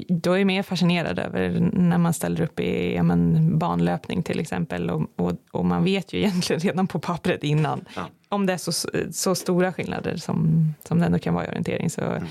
[0.09, 4.39] då är jag mer fascinerad över när man ställer upp i ja, men, banlöpning till
[4.39, 8.07] exempel och, och, och, man vet ju egentligen redan på pappret innan ja.
[8.29, 8.71] om det är så,
[9.11, 11.89] så stora skillnader som, som det ändå kan vara i orientering.
[11.89, 12.27] Så mm.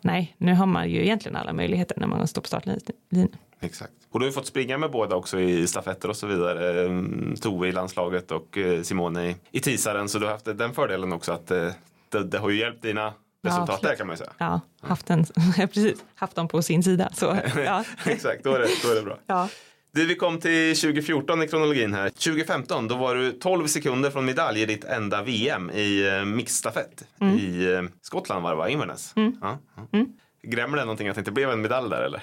[0.00, 3.28] nej, nu har man ju egentligen alla möjligheter när man står på startlinjen.
[3.60, 3.92] Exakt.
[4.10, 6.84] Och du har ju fått springa med båda också i stafetter och så vidare.
[6.86, 10.08] Mm, Tove i landslaget och eh, Simone i tisaren.
[10.08, 11.70] Så du har haft den fördelen också att eh,
[12.08, 14.32] det, det har ju hjälpt dina resultat ja, där kan man ju säga.
[14.38, 17.10] Ja, haft, den, precis, haft dem på sin sida.
[17.14, 17.84] Så, ja.
[18.06, 19.18] Exakt, då är, det, då är det bra.
[19.26, 19.48] Ja.
[19.90, 22.10] Du, vi kom till 2014 i kronologin här.
[22.10, 27.04] 2015, då var du 12 sekunder från medalj i ditt enda VM i eh, mixstafett
[27.20, 27.36] mm.
[27.36, 28.68] i Skottland var det va?
[28.68, 29.12] Inverness?
[29.16, 29.36] Mm.
[29.40, 29.58] Ja.
[29.92, 30.06] Mm.
[30.42, 32.22] Grämer det någonting att det inte blev en medalj där eller?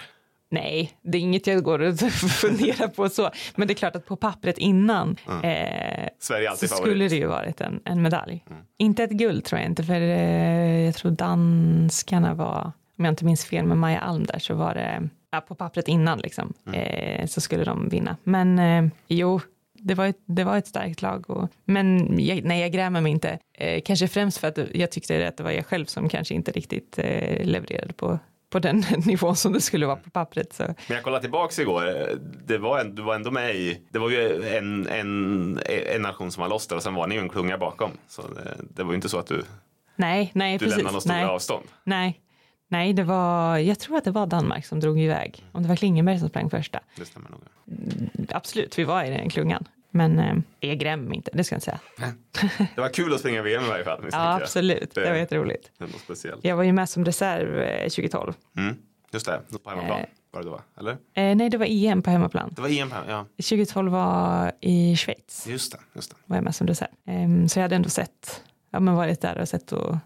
[0.52, 2.00] Nej, det är inget jag går och
[2.42, 3.30] funderar på så.
[3.56, 5.44] Men det är klart att på pappret innan mm.
[5.44, 6.10] eh,
[6.56, 8.44] så skulle det ju varit en, en medalj.
[8.50, 8.62] Mm.
[8.78, 13.26] Inte ett guld tror jag inte, för eh, jag tror danskarna var, om jag inte
[13.26, 16.80] minns fel med Maja Alm där, så var det ja, på pappret innan liksom, mm.
[16.80, 18.18] eh, så skulle de vinna.
[18.24, 19.40] Men eh, jo,
[19.80, 21.30] det var, ett, det var ett starkt lag.
[21.30, 23.40] Och, men jag, nej, jag grämer mig inte.
[23.54, 26.52] Eh, kanske främst för att jag tyckte att det var jag själv som kanske inte
[26.52, 28.20] riktigt eh, levererade på
[28.56, 30.54] på den nivån som det skulle vara på pappret.
[30.54, 30.64] Så.
[30.64, 31.84] Men jag kollade tillbaks igår,
[32.46, 35.60] det var, du var ändå med i, det var ju en, en,
[35.96, 37.92] en nation som var loss där och sen var ni ju en klunga bakom.
[38.08, 39.44] Så det, det var ju inte så att du,
[39.96, 40.78] nej, nej, du precis.
[40.78, 41.66] lämnade något stora avstånd.
[41.84, 42.22] Nej,
[42.68, 45.44] Nej, det var, jag tror att det var Danmark som drog iväg.
[45.52, 46.80] Om det var Klingenberg som sprang första.
[46.98, 47.40] Det stämmer nog.
[48.30, 49.68] Absolut, vi var i den klungan.
[49.96, 51.80] Men eh, jag gräm inte, det ska jag inte säga.
[52.76, 54.06] Det var kul att springa VM i varje fall.
[54.12, 54.96] Ja, absolut.
[54.96, 55.72] Det, det var jätteroligt.
[56.04, 56.46] Speciellt.
[56.46, 58.34] Jag var ju med som reserv 2012.
[58.58, 58.76] Eh, mm,
[59.12, 60.92] just det, på hemmaplan eh, var det då, eller?
[60.92, 62.54] Eh, nej, det var EM på hemmaplan.
[62.56, 63.26] Det var EM på ja.
[63.36, 65.48] 2012 var i Schweiz.
[65.48, 66.16] Just det, just det.
[66.26, 66.90] Var jag med som reserv.
[67.06, 69.98] Eh, så jag hade ändå sett, ja men varit där och sett och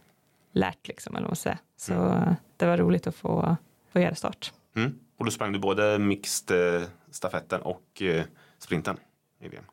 [0.52, 1.58] lärt liksom, eller vad man säger.
[1.78, 2.36] Så mm.
[2.58, 3.56] det var roligt att få,
[3.93, 4.54] få göra start.
[4.75, 4.99] Mm.
[5.17, 8.23] Och då sprang du både mixed eh, stafetten och eh,
[8.60, 8.97] sprinten
[9.41, 9.63] i VM?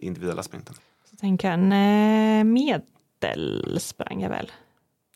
[0.00, 0.74] Individuella sprinten?
[1.10, 4.52] Så tänker jag, nej, medel sprang jag väl.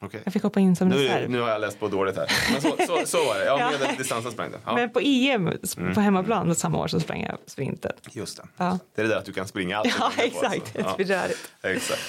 [0.01, 0.21] Okay.
[0.25, 1.31] Jag fick hoppa in som reserv.
[1.31, 2.29] Nu har jag läst på dåligt här.
[2.53, 3.45] Men så, så, så var det.
[3.45, 3.89] Ja, ja.
[3.99, 4.59] distansen sprang det.
[4.65, 4.75] Ja.
[4.75, 5.95] Men på EM mm.
[5.95, 7.93] på hemmaplan samma år så sprang jag sprinten.
[8.13, 8.43] Just det.
[8.57, 8.79] Ja.
[8.95, 9.95] Det är det där att du kan springa allt.
[9.99, 10.75] Ja, exakt.
[10.75, 11.29] På, ja.
[11.63, 12.01] exakt.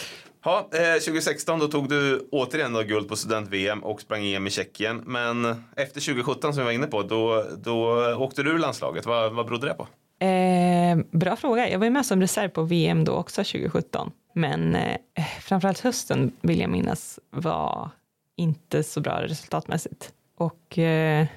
[0.44, 4.50] Ja, eh, 2016 då tog du återigen då guld på student-VM och sprang EM i
[4.50, 5.04] Tjeckien.
[5.06, 9.06] Men efter 2017 som vi var inne på, då, då åkte du ur landslaget.
[9.06, 9.88] Vad, vad berodde det på?
[10.20, 11.70] Eh, Eh, bra fråga.
[11.70, 14.12] Jag var ju med som reserv på VM då också 2017.
[14.34, 17.90] Men eh, eh, framförallt hösten vill jag minnas var
[18.36, 20.12] inte så bra resultatmässigt.
[20.38, 21.28] Och eh,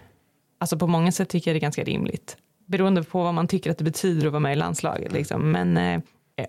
[0.58, 2.36] alltså på många sätt tycker jag det är ganska rimligt.
[2.66, 5.12] Beroende på vad man tycker att det betyder att vara med i landslaget.
[5.12, 5.50] Liksom.
[5.50, 6.00] Men Eh,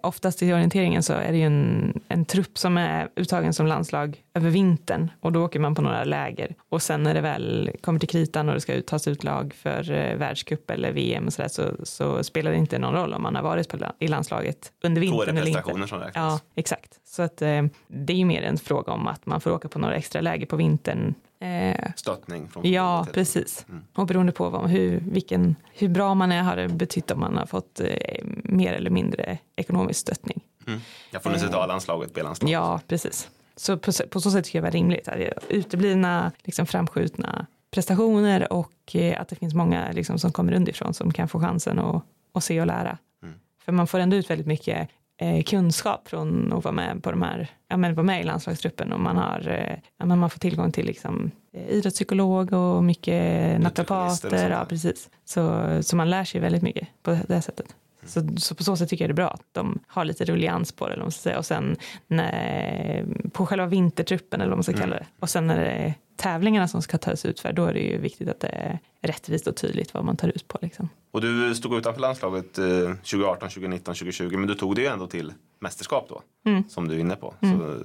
[0.04, 4.24] oftast i orienteringen så är det ju en, en trupp som är uttagen som landslag
[4.34, 8.00] över vintern och då åker man på några läger och sen när det väl kommer
[8.00, 11.42] till kritan och det ska tas ut lag för eh, världscup eller VM och så,
[11.42, 14.72] där, så, så spelar det inte någon roll om man har varit på, i landslaget
[14.84, 15.88] under vintern eller inte.
[15.88, 16.16] Som räknas.
[16.16, 17.00] Ja, exakt.
[17.04, 19.80] Så att eh, det är ju mer en fråga om att man får åka på
[19.80, 23.66] några extra läger på vintern Eh, Stöttning från Ja, precis.
[23.70, 23.84] Mm.
[23.94, 27.38] Och beroende på vad, hur, vilken, hur bra man är har det betytt om man
[27.38, 30.42] har fått eh, mer eller mindre ekonomisk stöttning.
[30.68, 30.80] Mm.
[31.12, 32.54] Jag får nu sitta A-landslaget, B-landslaget.
[32.54, 33.30] Ja, precis.
[33.56, 35.10] Så på, på, så sätt tycker jag det var rimligt.
[35.50, 41.14] Uteblivna, liksom framskjutna prestationer och eh, att det finns många liksom, som kommer underifrån som
[41.14, 42.98] kan få chansen att, att se och lära.
[43.24, 43.36] Mm.
[43.66, 44.90] För man får ändå ut väldigt mycket
[45.22, 48.94] eh, kunskap från att vara med på de här, ja men vara med i landslagstruppen
[48.94, 53.62] och man har, eh, ja men man får tillgång till liksom eh, idrottspsykolog och mycket
[53.62, 55.10] naprapater, ja precis.
[55.26, 57.76] Så, så man lär sig väldigt mycket på det sättet.
[58.06, 60.72] Så, så på så sätt tycker jag det är bra att de har lite rullians
[60.72, 61.38] på det, ska säga.
[61.38, 61.76] och sen
[62.08, 65.06] när, på själva vintertruppen eller vad man ska kalla det.
[65.20, 67.98] Och sen när det är tävlingarna som ska tas ut för, då är det ju
[67.98, 70.58] viktigt att det är rättvist och tydligt vad man tar ut på.
[70.62, 70.90] Liksom.
[71.12, 75.08] Och du stod utanför landslaget eh, 2018, 2019, 2020 men du tog dig ju ändå
[75.08, 76.22] till mästerskap då.
[76.46, 76.64] Mm.
[76.70, 77.34] Som du är inne på.
[77.42, 77.80] Så,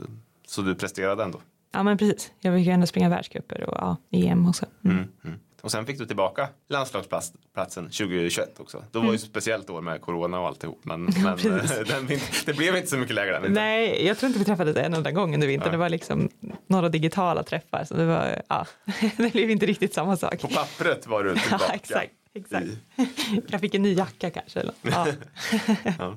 [0.47, 1.41] så du presterade ändå.
[1.73, 4.67] Ja men precis, jag fick ju ändå springa världscuper och ja, EM också.
[4.85, 4.97] Mm.
[5.25, 5.39] Mm.
[5.67, 5.69] Mm.
[5.69, 8.85] Och sen fick du tillbaka landslagsplatsen 2021 också.
[8.91, 10.81] Då var ju ett speciellt år med corona och alltihop.
[10.85, 11.59] Men, men Mm.
[11.59, 12.07] eh, den,
[12.47, 13.53] det blev inte så mycket den vintern.
[13.53, 15.69] Nej, jag tror inte vi träffades en enda gång under vintern.
[15.69, 15.73] Ja.
[15.73, 16.29] Det var liksom
[16.67, 17.85] några digitala träffar.
[17.85, 18.67] Så det var, ja,
[19.17, 20.41] det blev inte riktigt samma sak.
[20.41, 21.65] På pappret var du tillbaka.
[21.69, 22.13] Ja, exakt.
[22.35, 22.67] exakt.
[22.67, 22.79] I-
[23.49, 24.61] Jag fick en ny jacka kanske.
[24.61, 24.75] Eller?
[24.83, 25.07] Ja.
[25.99, 26.17] Ja.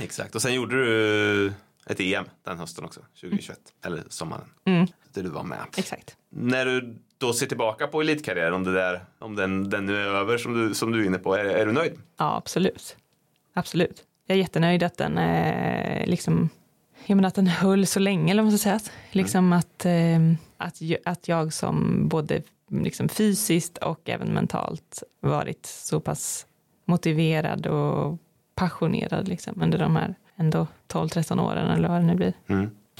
[0.00, 0.34] Exakt.
[0.34, 1.52] Och sen gjorde du
[1.86, 3.58] ett EM den hösten också, 2021.
[3.84, 4.44] Eller sommaren.
[4.64, 5.58] Mm, Där du var med.
[5.76, 6.16] exakt.
[6.30, 10.06] När du då ser tillbaka på elitkarriären, om, det där, om den, den nu är
[10.06, 11.92] över som du, som du är inne på, är, är du nöjd?
[12.16, 12.96] Ja, absolut.
[13.54, 14.04] Absolut.
[14.26, 16.48] Jag är jättenöjd att den, eh, liksom,
[17.06, 18.80] jag menar att den höll så länge, eller vad man ska säga.
[19.10, 20.18] Liksom att, eh,
[20.56, 26.46] att, att jag som både liksom fysiskt och även mentalt varit så pass
[26.84, 28.18] motiverad och
[28.54, 32.34] passionerad liksom, under de här ändå 12-13 åren eller vad det nu blir.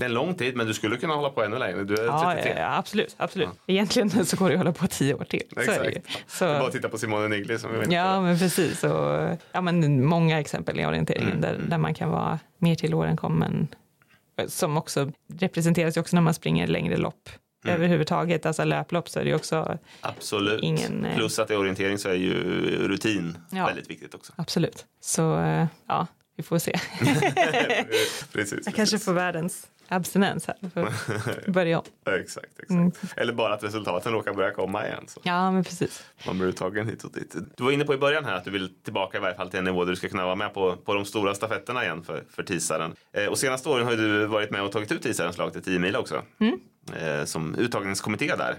[0.01, 1.85] Det är en lång tid, men du skulle kunna hålla på ännu längre.
[1.85, 2.55] Du är Ja, 33.
[2.59, 3.15] ja, absolut.
[3.19, 3.49] absolut.
[3.67, 5.43] Egentligen så går det att hålla på tio år till.
[5.55, 5.89] Så är det.
[5.89, 6.25] Exakt.
[6.27, 7.95] Så, Det är bara att titta på Simone Nigli som vi var inne på.
[7.97, 8.85] Ja, men precis.
[8.85, 12.95] Och, ja, men många exempel i orienteringen Mm, där, där man kan vara mer till
[12.95, 13.69] åren kommen.
[14.47, 17.29] Som också representeras ju också när man springer längre lopp.
[17.65, 17.77] Mm.
[17.77, 20.63] Överhuvudtaget, alltså löplopp så är det ju också Absolut.
[20.63, 22.35] Ingen, eh, Plus att i orientering så är ju
[22.89, 23.67] rutin Ja.
[23.67, 24.33] väldigt viktigt också.
[24.37, 24.87] absolut.
[25.01, 26.79] Så eh, ja, vi får se.
[28.33, 28.61] precis.
[28.67, 30.57] Jag kanske får världens abstinens här.
[30.75, 31.85] Får börja om.
[32.21, 32.71] Exakt, exakt.
[32.71, 32.93] Mm.
[33.17, 35.05] Eller bara att resultaten råkar börja komma igen.
[35.09, 36.05] Så Ja, men precis.
[36.27, 37.37] man blir tagen hit och dit.
[37.57, 39.59] Du var inne på i början här att du vill tillbaka i varje fall till
[39.59, 42.25] en nivå där du ska kunna vara med på, på de stora stafetterna igen för,
[42.31, 42.95] för tisaren.
[43.13, 45.79] Eh, och senaste åren har du varit med och tagit ut tisarens lag till 10
[45.79, 46.23] mil också.
[47.01, 48.55] Eh, som uttagningskommitté där.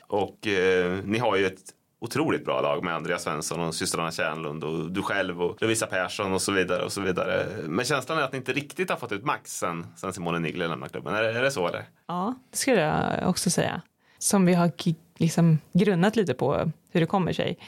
[0.00, 1.60] Och eh, ni har ju ett
[2.00, 6.32] otroligt bra lag med Andreas Svensson och systrarna Tjärnlund och du själv och Lovisa Persson
[6.32, 7.46] och så vidare och så vidare.
[7.64, 10.58] Men känslan är att ni inte riktigt har fått ut max sen, sen Simone Nigli
[10.68, 11.14] lämnade klubben.
[11.14, 11.84] Är, är det så eller?
[12.08, 13.82] Ja, det skulle jag också säga.
[14.18, 14.70] Som vi har
[15.18, 17.58] liksom grunnat lite på hur det kommer sig.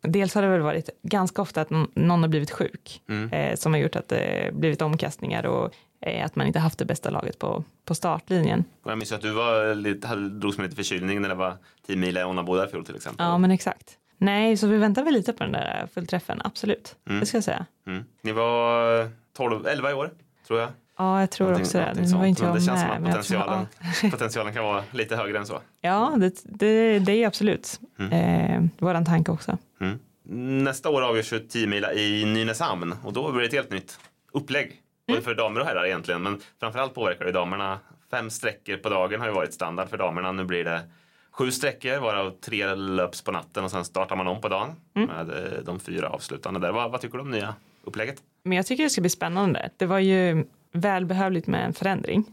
[0.00, 3.80] Dels har det väl varit ganska ofta att någon- har blivit sjuk eh, som har
[3.80, 5.74] gjort att det blivit omkastningar och
[6.24, 8.64] att man inte haft det bästa laget på, på startlinjen.
[8.82, 11.56] Och jag minns att du var lite, hade, drogs med lite förkylning när det var
[11.86, 13.26] 10 mil i Onnabo i fjol till exempel.
[13.26, 13.96] Ja, men exakt.
[14.18, 16.96] Nej, så vi väntar väl lite på den där fullträffen, absolut.
[17.20, 17.66] Det ska jag säga.
[17.86, 18.04] Mm.
[18.22, 20.10] Ni var 12, 11 i år,
[20.46, 20.68] tror jag.
[20.98, 21.84] Ja, jag tror Någonting- också det.
[21.84, 22.96] någonting Nu var inte jag det känns som med.
[22.96, 23.66] att men jag tror- potentialen,
[24.02, 24.10] ja.
[24.10, 25.60] potentialen kan vara lite högre än så.
[25.80, 29.58] Ja, det, det, det är absolut eh, våran tanke också.
[29.80, 29.98] Mm.
[30.64, 33.98] Nästa år avgörs ju 10 mila i Nynäshamn och då blir det ett helt nytt
[34.32, 34.80] upplägg.
[35.10, 37.78] Både för damer och herrar egentligen, men framförallt påverkar det damerna.
[38.10, 40.32] Fem sträckor på dagen har ju varit standard för damerna.
[40.32, 40.80] Nu blir det
[41.30, 45.30] sju sträckor, varav tre löps på natten och sen startar man om på dagen med
[45.30, 46.72] eh, de fyra avslutande där.
[46.72, 48.16] Vad, vad tycker du om nya upplägget?
[48.42, 49.70] Men jag tycker det ska bli spännande.
[49.76, 52.24] Det var ju välbehövligt med en förändring.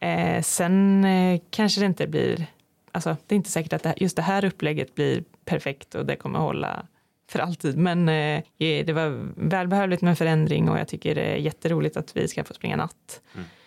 [0.00, 2.46] Eh, sen eh, kanske det inte blir,
[2.92, 6.16] alltså det är inte säkert att det, just det här upplägget blir perfekt och det
[6.16, 6.86] kommer hålla
[7.32, 7.76] för alltid.
[7.78, 12.28] Men eh, det var välbehövligt med förändring och jag tycker det är jätteroligt att vi
[12.28, 13.20] ska få springa natt.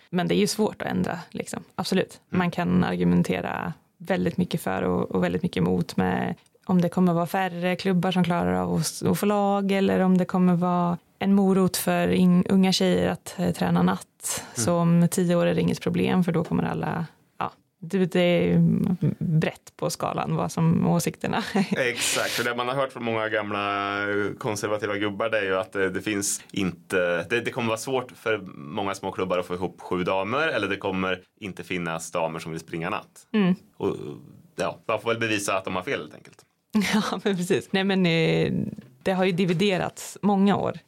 [0.10, 1.64] Men det är ju svårt att ändra, liksom.
[1.76, 2.20] absolut.
[2.30, 7.14] Man kan argumentera väldigt mycket för och, och väldigt mycket emot med om det kommer
[7.14, 10.98] vara färre klubbar som klarar av att, att få lag eller om det kommer vara
[11.20, 14.44] en morot för in, unga tjejer att eh, träna natt.
[14.56, 17.06] Så om tio år är det inget problem för då kommer alla,
[17.80, 18.58] det, är
[19.20, 21.44] brett på skalan vad som åsikterna.
[21.78, 25.56] Exakt, och det man har hört från många gamla eh, konservativa gubbar det är ju
[25.56, 29.46] att det, det finns inte, det, det kommer vara svårt för många små klubbar att
[29.46, 33.28] få ihop sju damer eller det kommer inte finnas damer som vill springa natt.
[33.78, 33.96] Och,
[34.56, 36.46] ja, man får väl bevisa att de har fel helt enkelt.
[36.94, 37.70] Ja, men precis.
[37.72, 38.54] Nej, men eh,
[39.04, 40.80] det har ju dividerats många år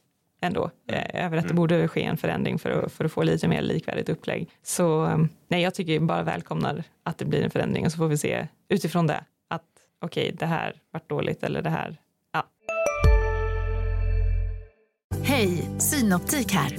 [0.41, 3.47] ändå eh, över att det borde ske en förändring för att, för att få lite
[3.47, 4.49] mer likvärdigt upplägg.
[4.63, 8.07] Så eh, nej, jag tycker bara välkomnar att det blir en förändring och så får
[8.07, 9.63] vi se utifrån det att
[10.01, 11.97] okej, det här vart dåligt eller det här,
[12.33, 12.43] ja.
[15.23, 16.77] Hej, Synoptik här.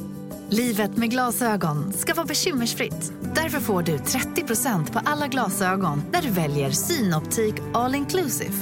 [0.50, 3.12] Livet med glasögon ska vara bekymmersfritt.
[3.34, 8.54] Därför får du 30% på alla glasögon när du väljer Synoptik All Inclusive.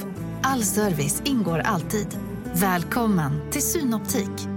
[0.43, 2.07] All service ingår alltid.
[2.53, 4.56] Välkommen till Synoptik.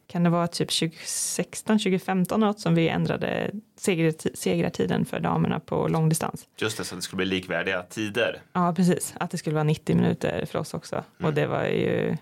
[0.11, 3.51] kan det vara typ 2016, 2015 något som vi ändrade
[4.33, 6.47] segrartiden för damerna på långdistans.
[6.57, 8.41] Just det, så det skulle bli likvärdiga tider.
[8.53, 10.95] Ja, precis, att det skulle vara 90 minuter för oss också.
[10.95, 11.29] Mm.
[11.29, 12.17] Och det var ju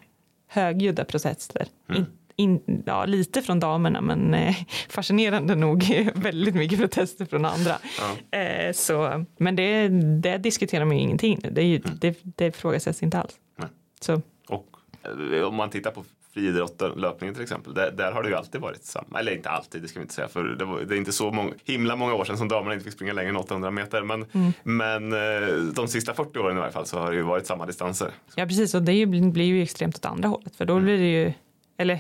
[0.47, 1.67] högljudda protester.
[1.89, 2.05] Mm.
[2.35, 4.55] In, in, ja, lite från damerna, men eh,
[4.89, 5.83] fascinerande nog
[6.15, 7.75] väldigt mycket protester från andra.
[7.99, 8.39] Ja.
[8.39, 9.87] Eh, så, men det,
[10.21, 13.39] det diskuterar man ju ingenting nu, det, är ju, det, det ifrågasätts inte alls.
[13.55, 13.69] Nej.
[13.99, 14.67] Så, Och
[15.03, 16.03] eh, om man tittar på
[16.34, 19.19] friidrotten, löpningen till exempel, där, där har det ju alltid varit samma.
[19.19, 21.32] Eller inte alltid, det ska vi inte säga, för det, var, det är inte så
[21.32, 24.01] många, himla många år sedan som damerna inte fick springa längre än 800 meter.
[24.01, 24.25] Men,
[24.63, 27.65] men eh, de sista 40 åren i varje fall så har det ju varit samma
[27.65, 28.11] distanser.
[28.36, 31.34] ja, precis, och det blir ju extremt åt andra hållet, för då blir det ju,
[31.77, 31.99] eller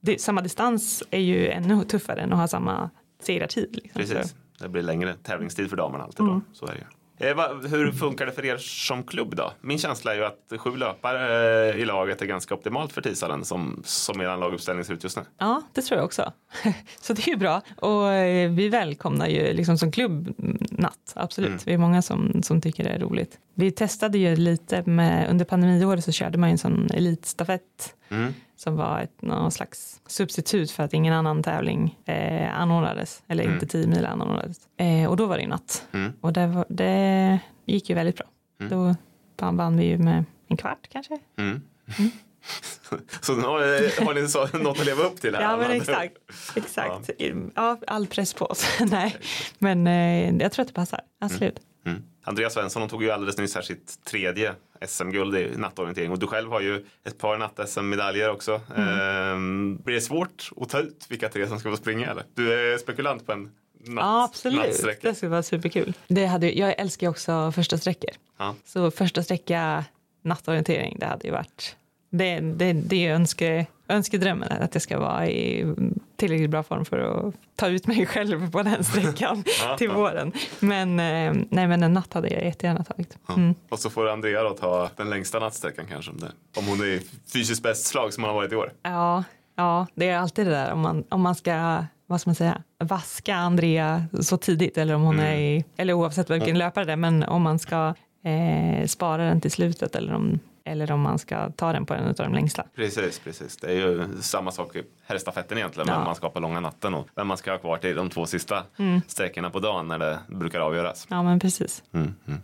[0.00, 2.90] det, samma distans är ju ännu tuffare än att ha samma
[3.22, 3.68] segrartid.
[3.82, 4.00] Liksom.
[4.00, 6.40] Precis, det blir längre tävlingstid för damerna alltid då.
[6.52, 6.99] Så är det ju.
[7.20, 9.52] Eh, hur funkar det för er som klubb då?
[9.60, 13.44] Min känsla är ju att sju löpare eh, i laget är ganska optimalt för Tisalen
[13.44, 15.22] som, som er laguppställning ser ut just nu.
[15.38, 16.32] Ja, det tror jag också.
[17.00, 17.62] Så det är ju bra.
[17.76, 20.34] Och eh, vi välkomnar ju liksom som klubb
[20.70, 21.48] natt, absolut.
[21.48, 21.60] Mm.
[21.64, 23.38] Vi är många som, som tycker det är roligt.
[23.54, 28.34] Vi testade ju lite med, under pandemiåret så körde man ju en sån elitstafett Mm.
[28.56, 33.54] som var ett, någon slags substitut för att ingen annan tävling eh, anordnades, eller Mm.
[33.54, 34.58] inte 10 mil anordnades.
[34.76, 35.86] Eh, och då var det ju natt.
[35.92, 36.12] Mm.
[36.20, 38.26] Och det, var, det gick ju väldigt bra.
[38.60, 38.70] Mm.
[38.70, 38.94] Då
[39.52, 41.18] vann- vi ju med en kvart kanske.
[41.38, 41.60] Mm.
[43.20, 45.42] så nu har, har ni så, något att leva upp till här?
[45.42, 46.16] Ja, men exakt.
[46.56, 47.10] Exakt.
[47.54, 47.78] Ja.
[47.86, 48.66] all press på oss.
[48.90, 49.16] Nej,
[49.58, 51.00] men eh, jag tror att det passar.
[51.20, 51.60] Absolut.
[51.86, 52.02] Mm.
[52.24, 54.52] Andreas Svensson tog ju alldeles nyss här sitt tredje
[54.88, 58.60] SM-guld i nattorientering och du själv har ju ett par natt-SM-medaljer också.
[58.76, 58.88] Mm.
[59.00, 62.24] Ehm, blir det svårt att ta ut vilka tre som ska få springa eller?
[62.34, 64.58] Du är spekulant på en natt, Ja, absolut.
[64.58, 65.08] nattsträcka.
[65.08, 65.94] Det skulle vara superkul.
[66.08, 68.10] Det hade, jag älskar ju också första sträckor.
[68.38, 68.54] Ja.
[68.64, 69.84] Så första sträcka
[70.22, 71.76] nattorientering, det hade ju varit
[72.10, 73.14] det, det, det är
[73.90, 75.74] önske, önskedrömmen att jag ska vara i
[76.16, 79.44] tillräckligt bra form för att ta ut mig själv på den sträckan
[79.78, 80.32] till våren.
[80.60, 83.18] Men, eh, nej, men en natt hade jag jättegärna tagit.
[83.36, 83.54] Mm.
[83.68, 86.30] Och så får Andrea då ta den längsta nattsträckan kanske om, det,
[86.60, 87.00] om hon är
[87.32, 88.72] fysiskt bäst slag som hon har varit i år.
[88.82, 89.24] Ja,
[89.56, 92.62] ja, det är alltid det där om man, om man ska, vad ska man säga,
[92.78, 95.26] vaska Andrea så tidigt eller om hon Mm.
[95.26, 99.40] är i, eller oavsett vilken löpare det är, men om man ska eh, spara den
[99.40, 100.38] till slutet eller om,
[100.70, 102.64] eller om man ska ta den på en av de längsta.
[102.76, 103.56] Precis, precis.
[103.56, 105.88] Det är ju samma sak i herrstafetten egentligen.
[105.88, 105.96] Ja.
[105.96, 108.62] Men man skapar långa natten och vem man ska ha kvar till de två sista
[108.78, 109.00] Mm.
[109.06, 111.06] sträckorna på dagen när det brukar avgöras.
[111.10, 111.82] Ja, men precis.
[111.94, 112.40] Mm, mm.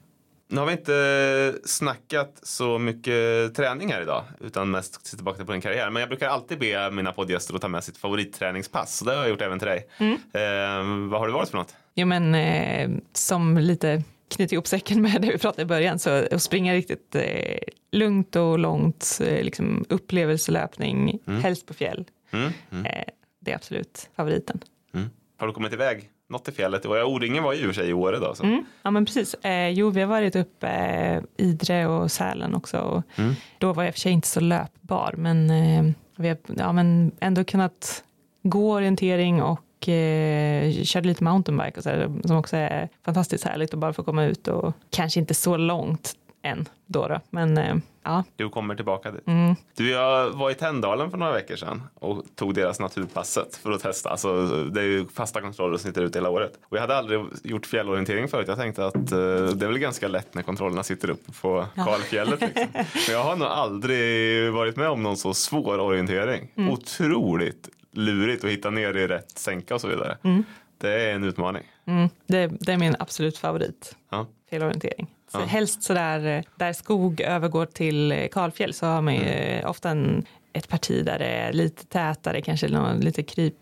[0.48, 5.52] Nu har vi inte snackat så mycket träning här idag utan mest se tillbaka på
[5.52, 5.90] din karriär.
[5.90, 8.96] Men jag brukar alltid be mina poddgäster att ta med sitt favoritträningspass.
[8.96, 9.86] Så det har jag gjort även till dig.
[9.98, 10.12] Mm.
[10.12, 11.74] Eh, vad har det varit för något?
[11.94, 16.10] Jo, men eh, som lite knyter ihop säcken med det vi pratade i början, så
[16.10, 17.58] att springa riktigt eh,
[17.92, 22.04] lugnt och långt, eh, liksom upplevelselöpning, helst på fjäll.
[22.32, 23.04] Mm, mm, Eh,
[23.40, 24.60] det är absolut favoriten.
[24.94, 25.06] mm.
[25.38, 26.86] Har du kommit iväg något i fjället?
[26.86, 28.34] O-ringen var ju i och för sig i Åre då.
[28.34, 28.44] Så.
[28.44, 29.34] Mm, ja men precis.
[29.34, 32.78] Eh, jo, vi har varit uppe eh, Idre och Sälen också.
[32.78, 33.34] Och Mm.
[33.58, 35.84] Då var jag i och för sig inte så löpbar, men eh,
[36.16, 38.04] vi har ja, men ändå kunnat
[38.42, 43.74] gå orientering och eh, körde lite mountainbike och så här, som också är fantastiskt härligt
[43.74, 46.12] att bara få komma ut och kanske inte så långt
[46.42, 47.20] än då, då.
[47.30, 48.24] men eh, ja.
[48.36, 49.26] Du kommer tillbaka dit.
[49.26, 49.54] Mm.
[49.76, 53.80] Du, jag var i Tänndalen för några veckor sedan och tog deras naturpasset för att
[53.80, 54.10] testa.
[54.10, 56.52] Alltså, det är ju fasta kontroller som sitter ute hela året.
[56.68, 58.48] Och jag hade aldrig gjort fjällorientering förut.
[58.48, 61.84] Jag tänkte att eh, det är väl ganska lätt när kontrollerna sitter uppe på Ja.
[61.84, 62.40] kalfjället.
[62.40, 62.66] Liksom.
[62.74, 66.48] Men jag har nog aldrig varit med om någon så svår orientering.
[66.56, 66.70] Mm.
[66.70, 70.18] Otroligt lurigt att hitta ner i rätt sänka och så vidare.
[70.22, 70.44] Mm.
[70.78, 71.62] Det är en utmaning.
[71.86, 72.08] Mm.
[72.26, 73.96] Det, det är min absolut favorit.
[74.10, 74.26] Ja.
[74.50, 75.06] Felorientering.
[75.32, 75.44] Så Ja.
[75.44, 79.58] Helst så där, eh, där skog övergår till eh, kalfjäll så har man ju Mm.
[79.64, 83.54] eh, ofta en, ett parti där det är lite tätare, kanske någon, lite kryp,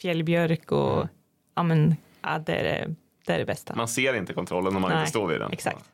[0.00, 1.08] fjällbjörk och Mm.
[1.54, 2.94] ja men ja, det, är det,
[3.26, 3.74] det är det bästa.
[3.76, 5.52] Man ser inte kontrollen om man Nej, inte står vid den.
[5.52, 5.84] exakt.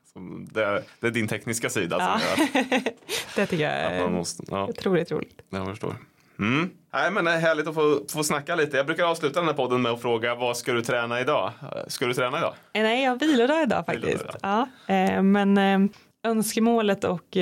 [0.53, 2.21] Det, är, det är din tekniska sida Ja.
[2.37, 2.81] som gör
[3.37, 4.43] det tycker jag är måste.
[4.51, 4.65] Ja.
[4.69, 5.43] otroligt roligt.
[5.51, 5.97] Jag förstår.
[6.39, 6.71] Mm.
[6.93, 8.77] Nej, men det är härligt att få, få snacka lite.
[8.77, 11.53] Jag brukar avsluta den här podden med att fråga vad ska du träna idag?
[11.87, 12.55] Ska du träna idag?
[12.73, 14.07] Eh, Nej, jag vilodag idag faktiskt.
[14.07, 15.79] Vilodag Ja, eh, men eh,
[16.27, 17.37] önskemålet och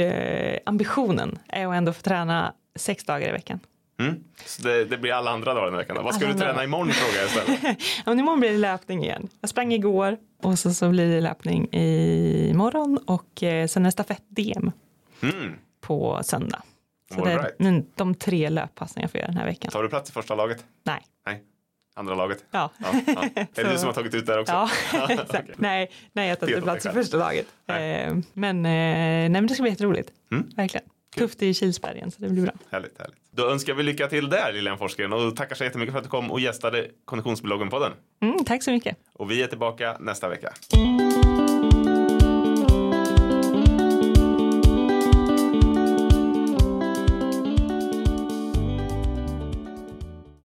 [0.67, 3.61] ambitionen är att ändå få träna sex dagar i veckan.
[4.01, 4.15] Mm.
[4.47, 5.97] Så det, det blir alla andra dagar den här veckan.
[5.97, 6.03] då.
[6.03, 6.65] Vad ska Alla du träna andra.
[6.65, 7.79] imorgon frågar jag istället.
[7.97, 9.29] Ja, men imorgon blir det löpning igen.
[9.41, 13.47] Jag sprang igår och så, så blir det löpning imorgon och sen
[13.77, 14.73] är det stafett-DM
[15.23, 15.53] Mm.
[15.81, 16.63] på söndag.
[17.15, 17.97] Så All det är right.
[17.97, 19.71] de tre löppassen jag får göra den här veckan.
[19.71, 20.65] Tar du plats i första laget?
[20.83, 21.07] Nej.
[21.27, 21.43] Nej.
[21.97, 22.45] Andra laget?
[22.51, 22.71] Ja.
[22.79, 23.25] Ja, ja.
[23.35, 24.53] Är det du som har tagit ut där också?
[24.53, 24.71] Ja,
[25.11, 25.51] exakt.
[25.57, 27.47] Nej, nej, jag tar inte plats i första laget.
[27.67, 28.03] Nej.
[28.03, 30.11] Eh, men, eh, nej, men det ska bli jätteroligt.
[30.33, 30.51] Mm.
[30.57, 30.87] Verkligen.
[31.17, 32.53] Tufft i Kilsbergen, så det blir bra.
[32.71, 33.17] Härligt, härligt.
[33.31, 36.11] Då önskar vi lycka till där Lilian Forsgren och tackar så jättemycket för att du
[36.11, 37.93] kom och gästade Konditionsbloggen podden.
[38.23, 38.97] Mm, tack så mycket.
[39.13, 40.53] Och vi är tillbaka nästa vecka.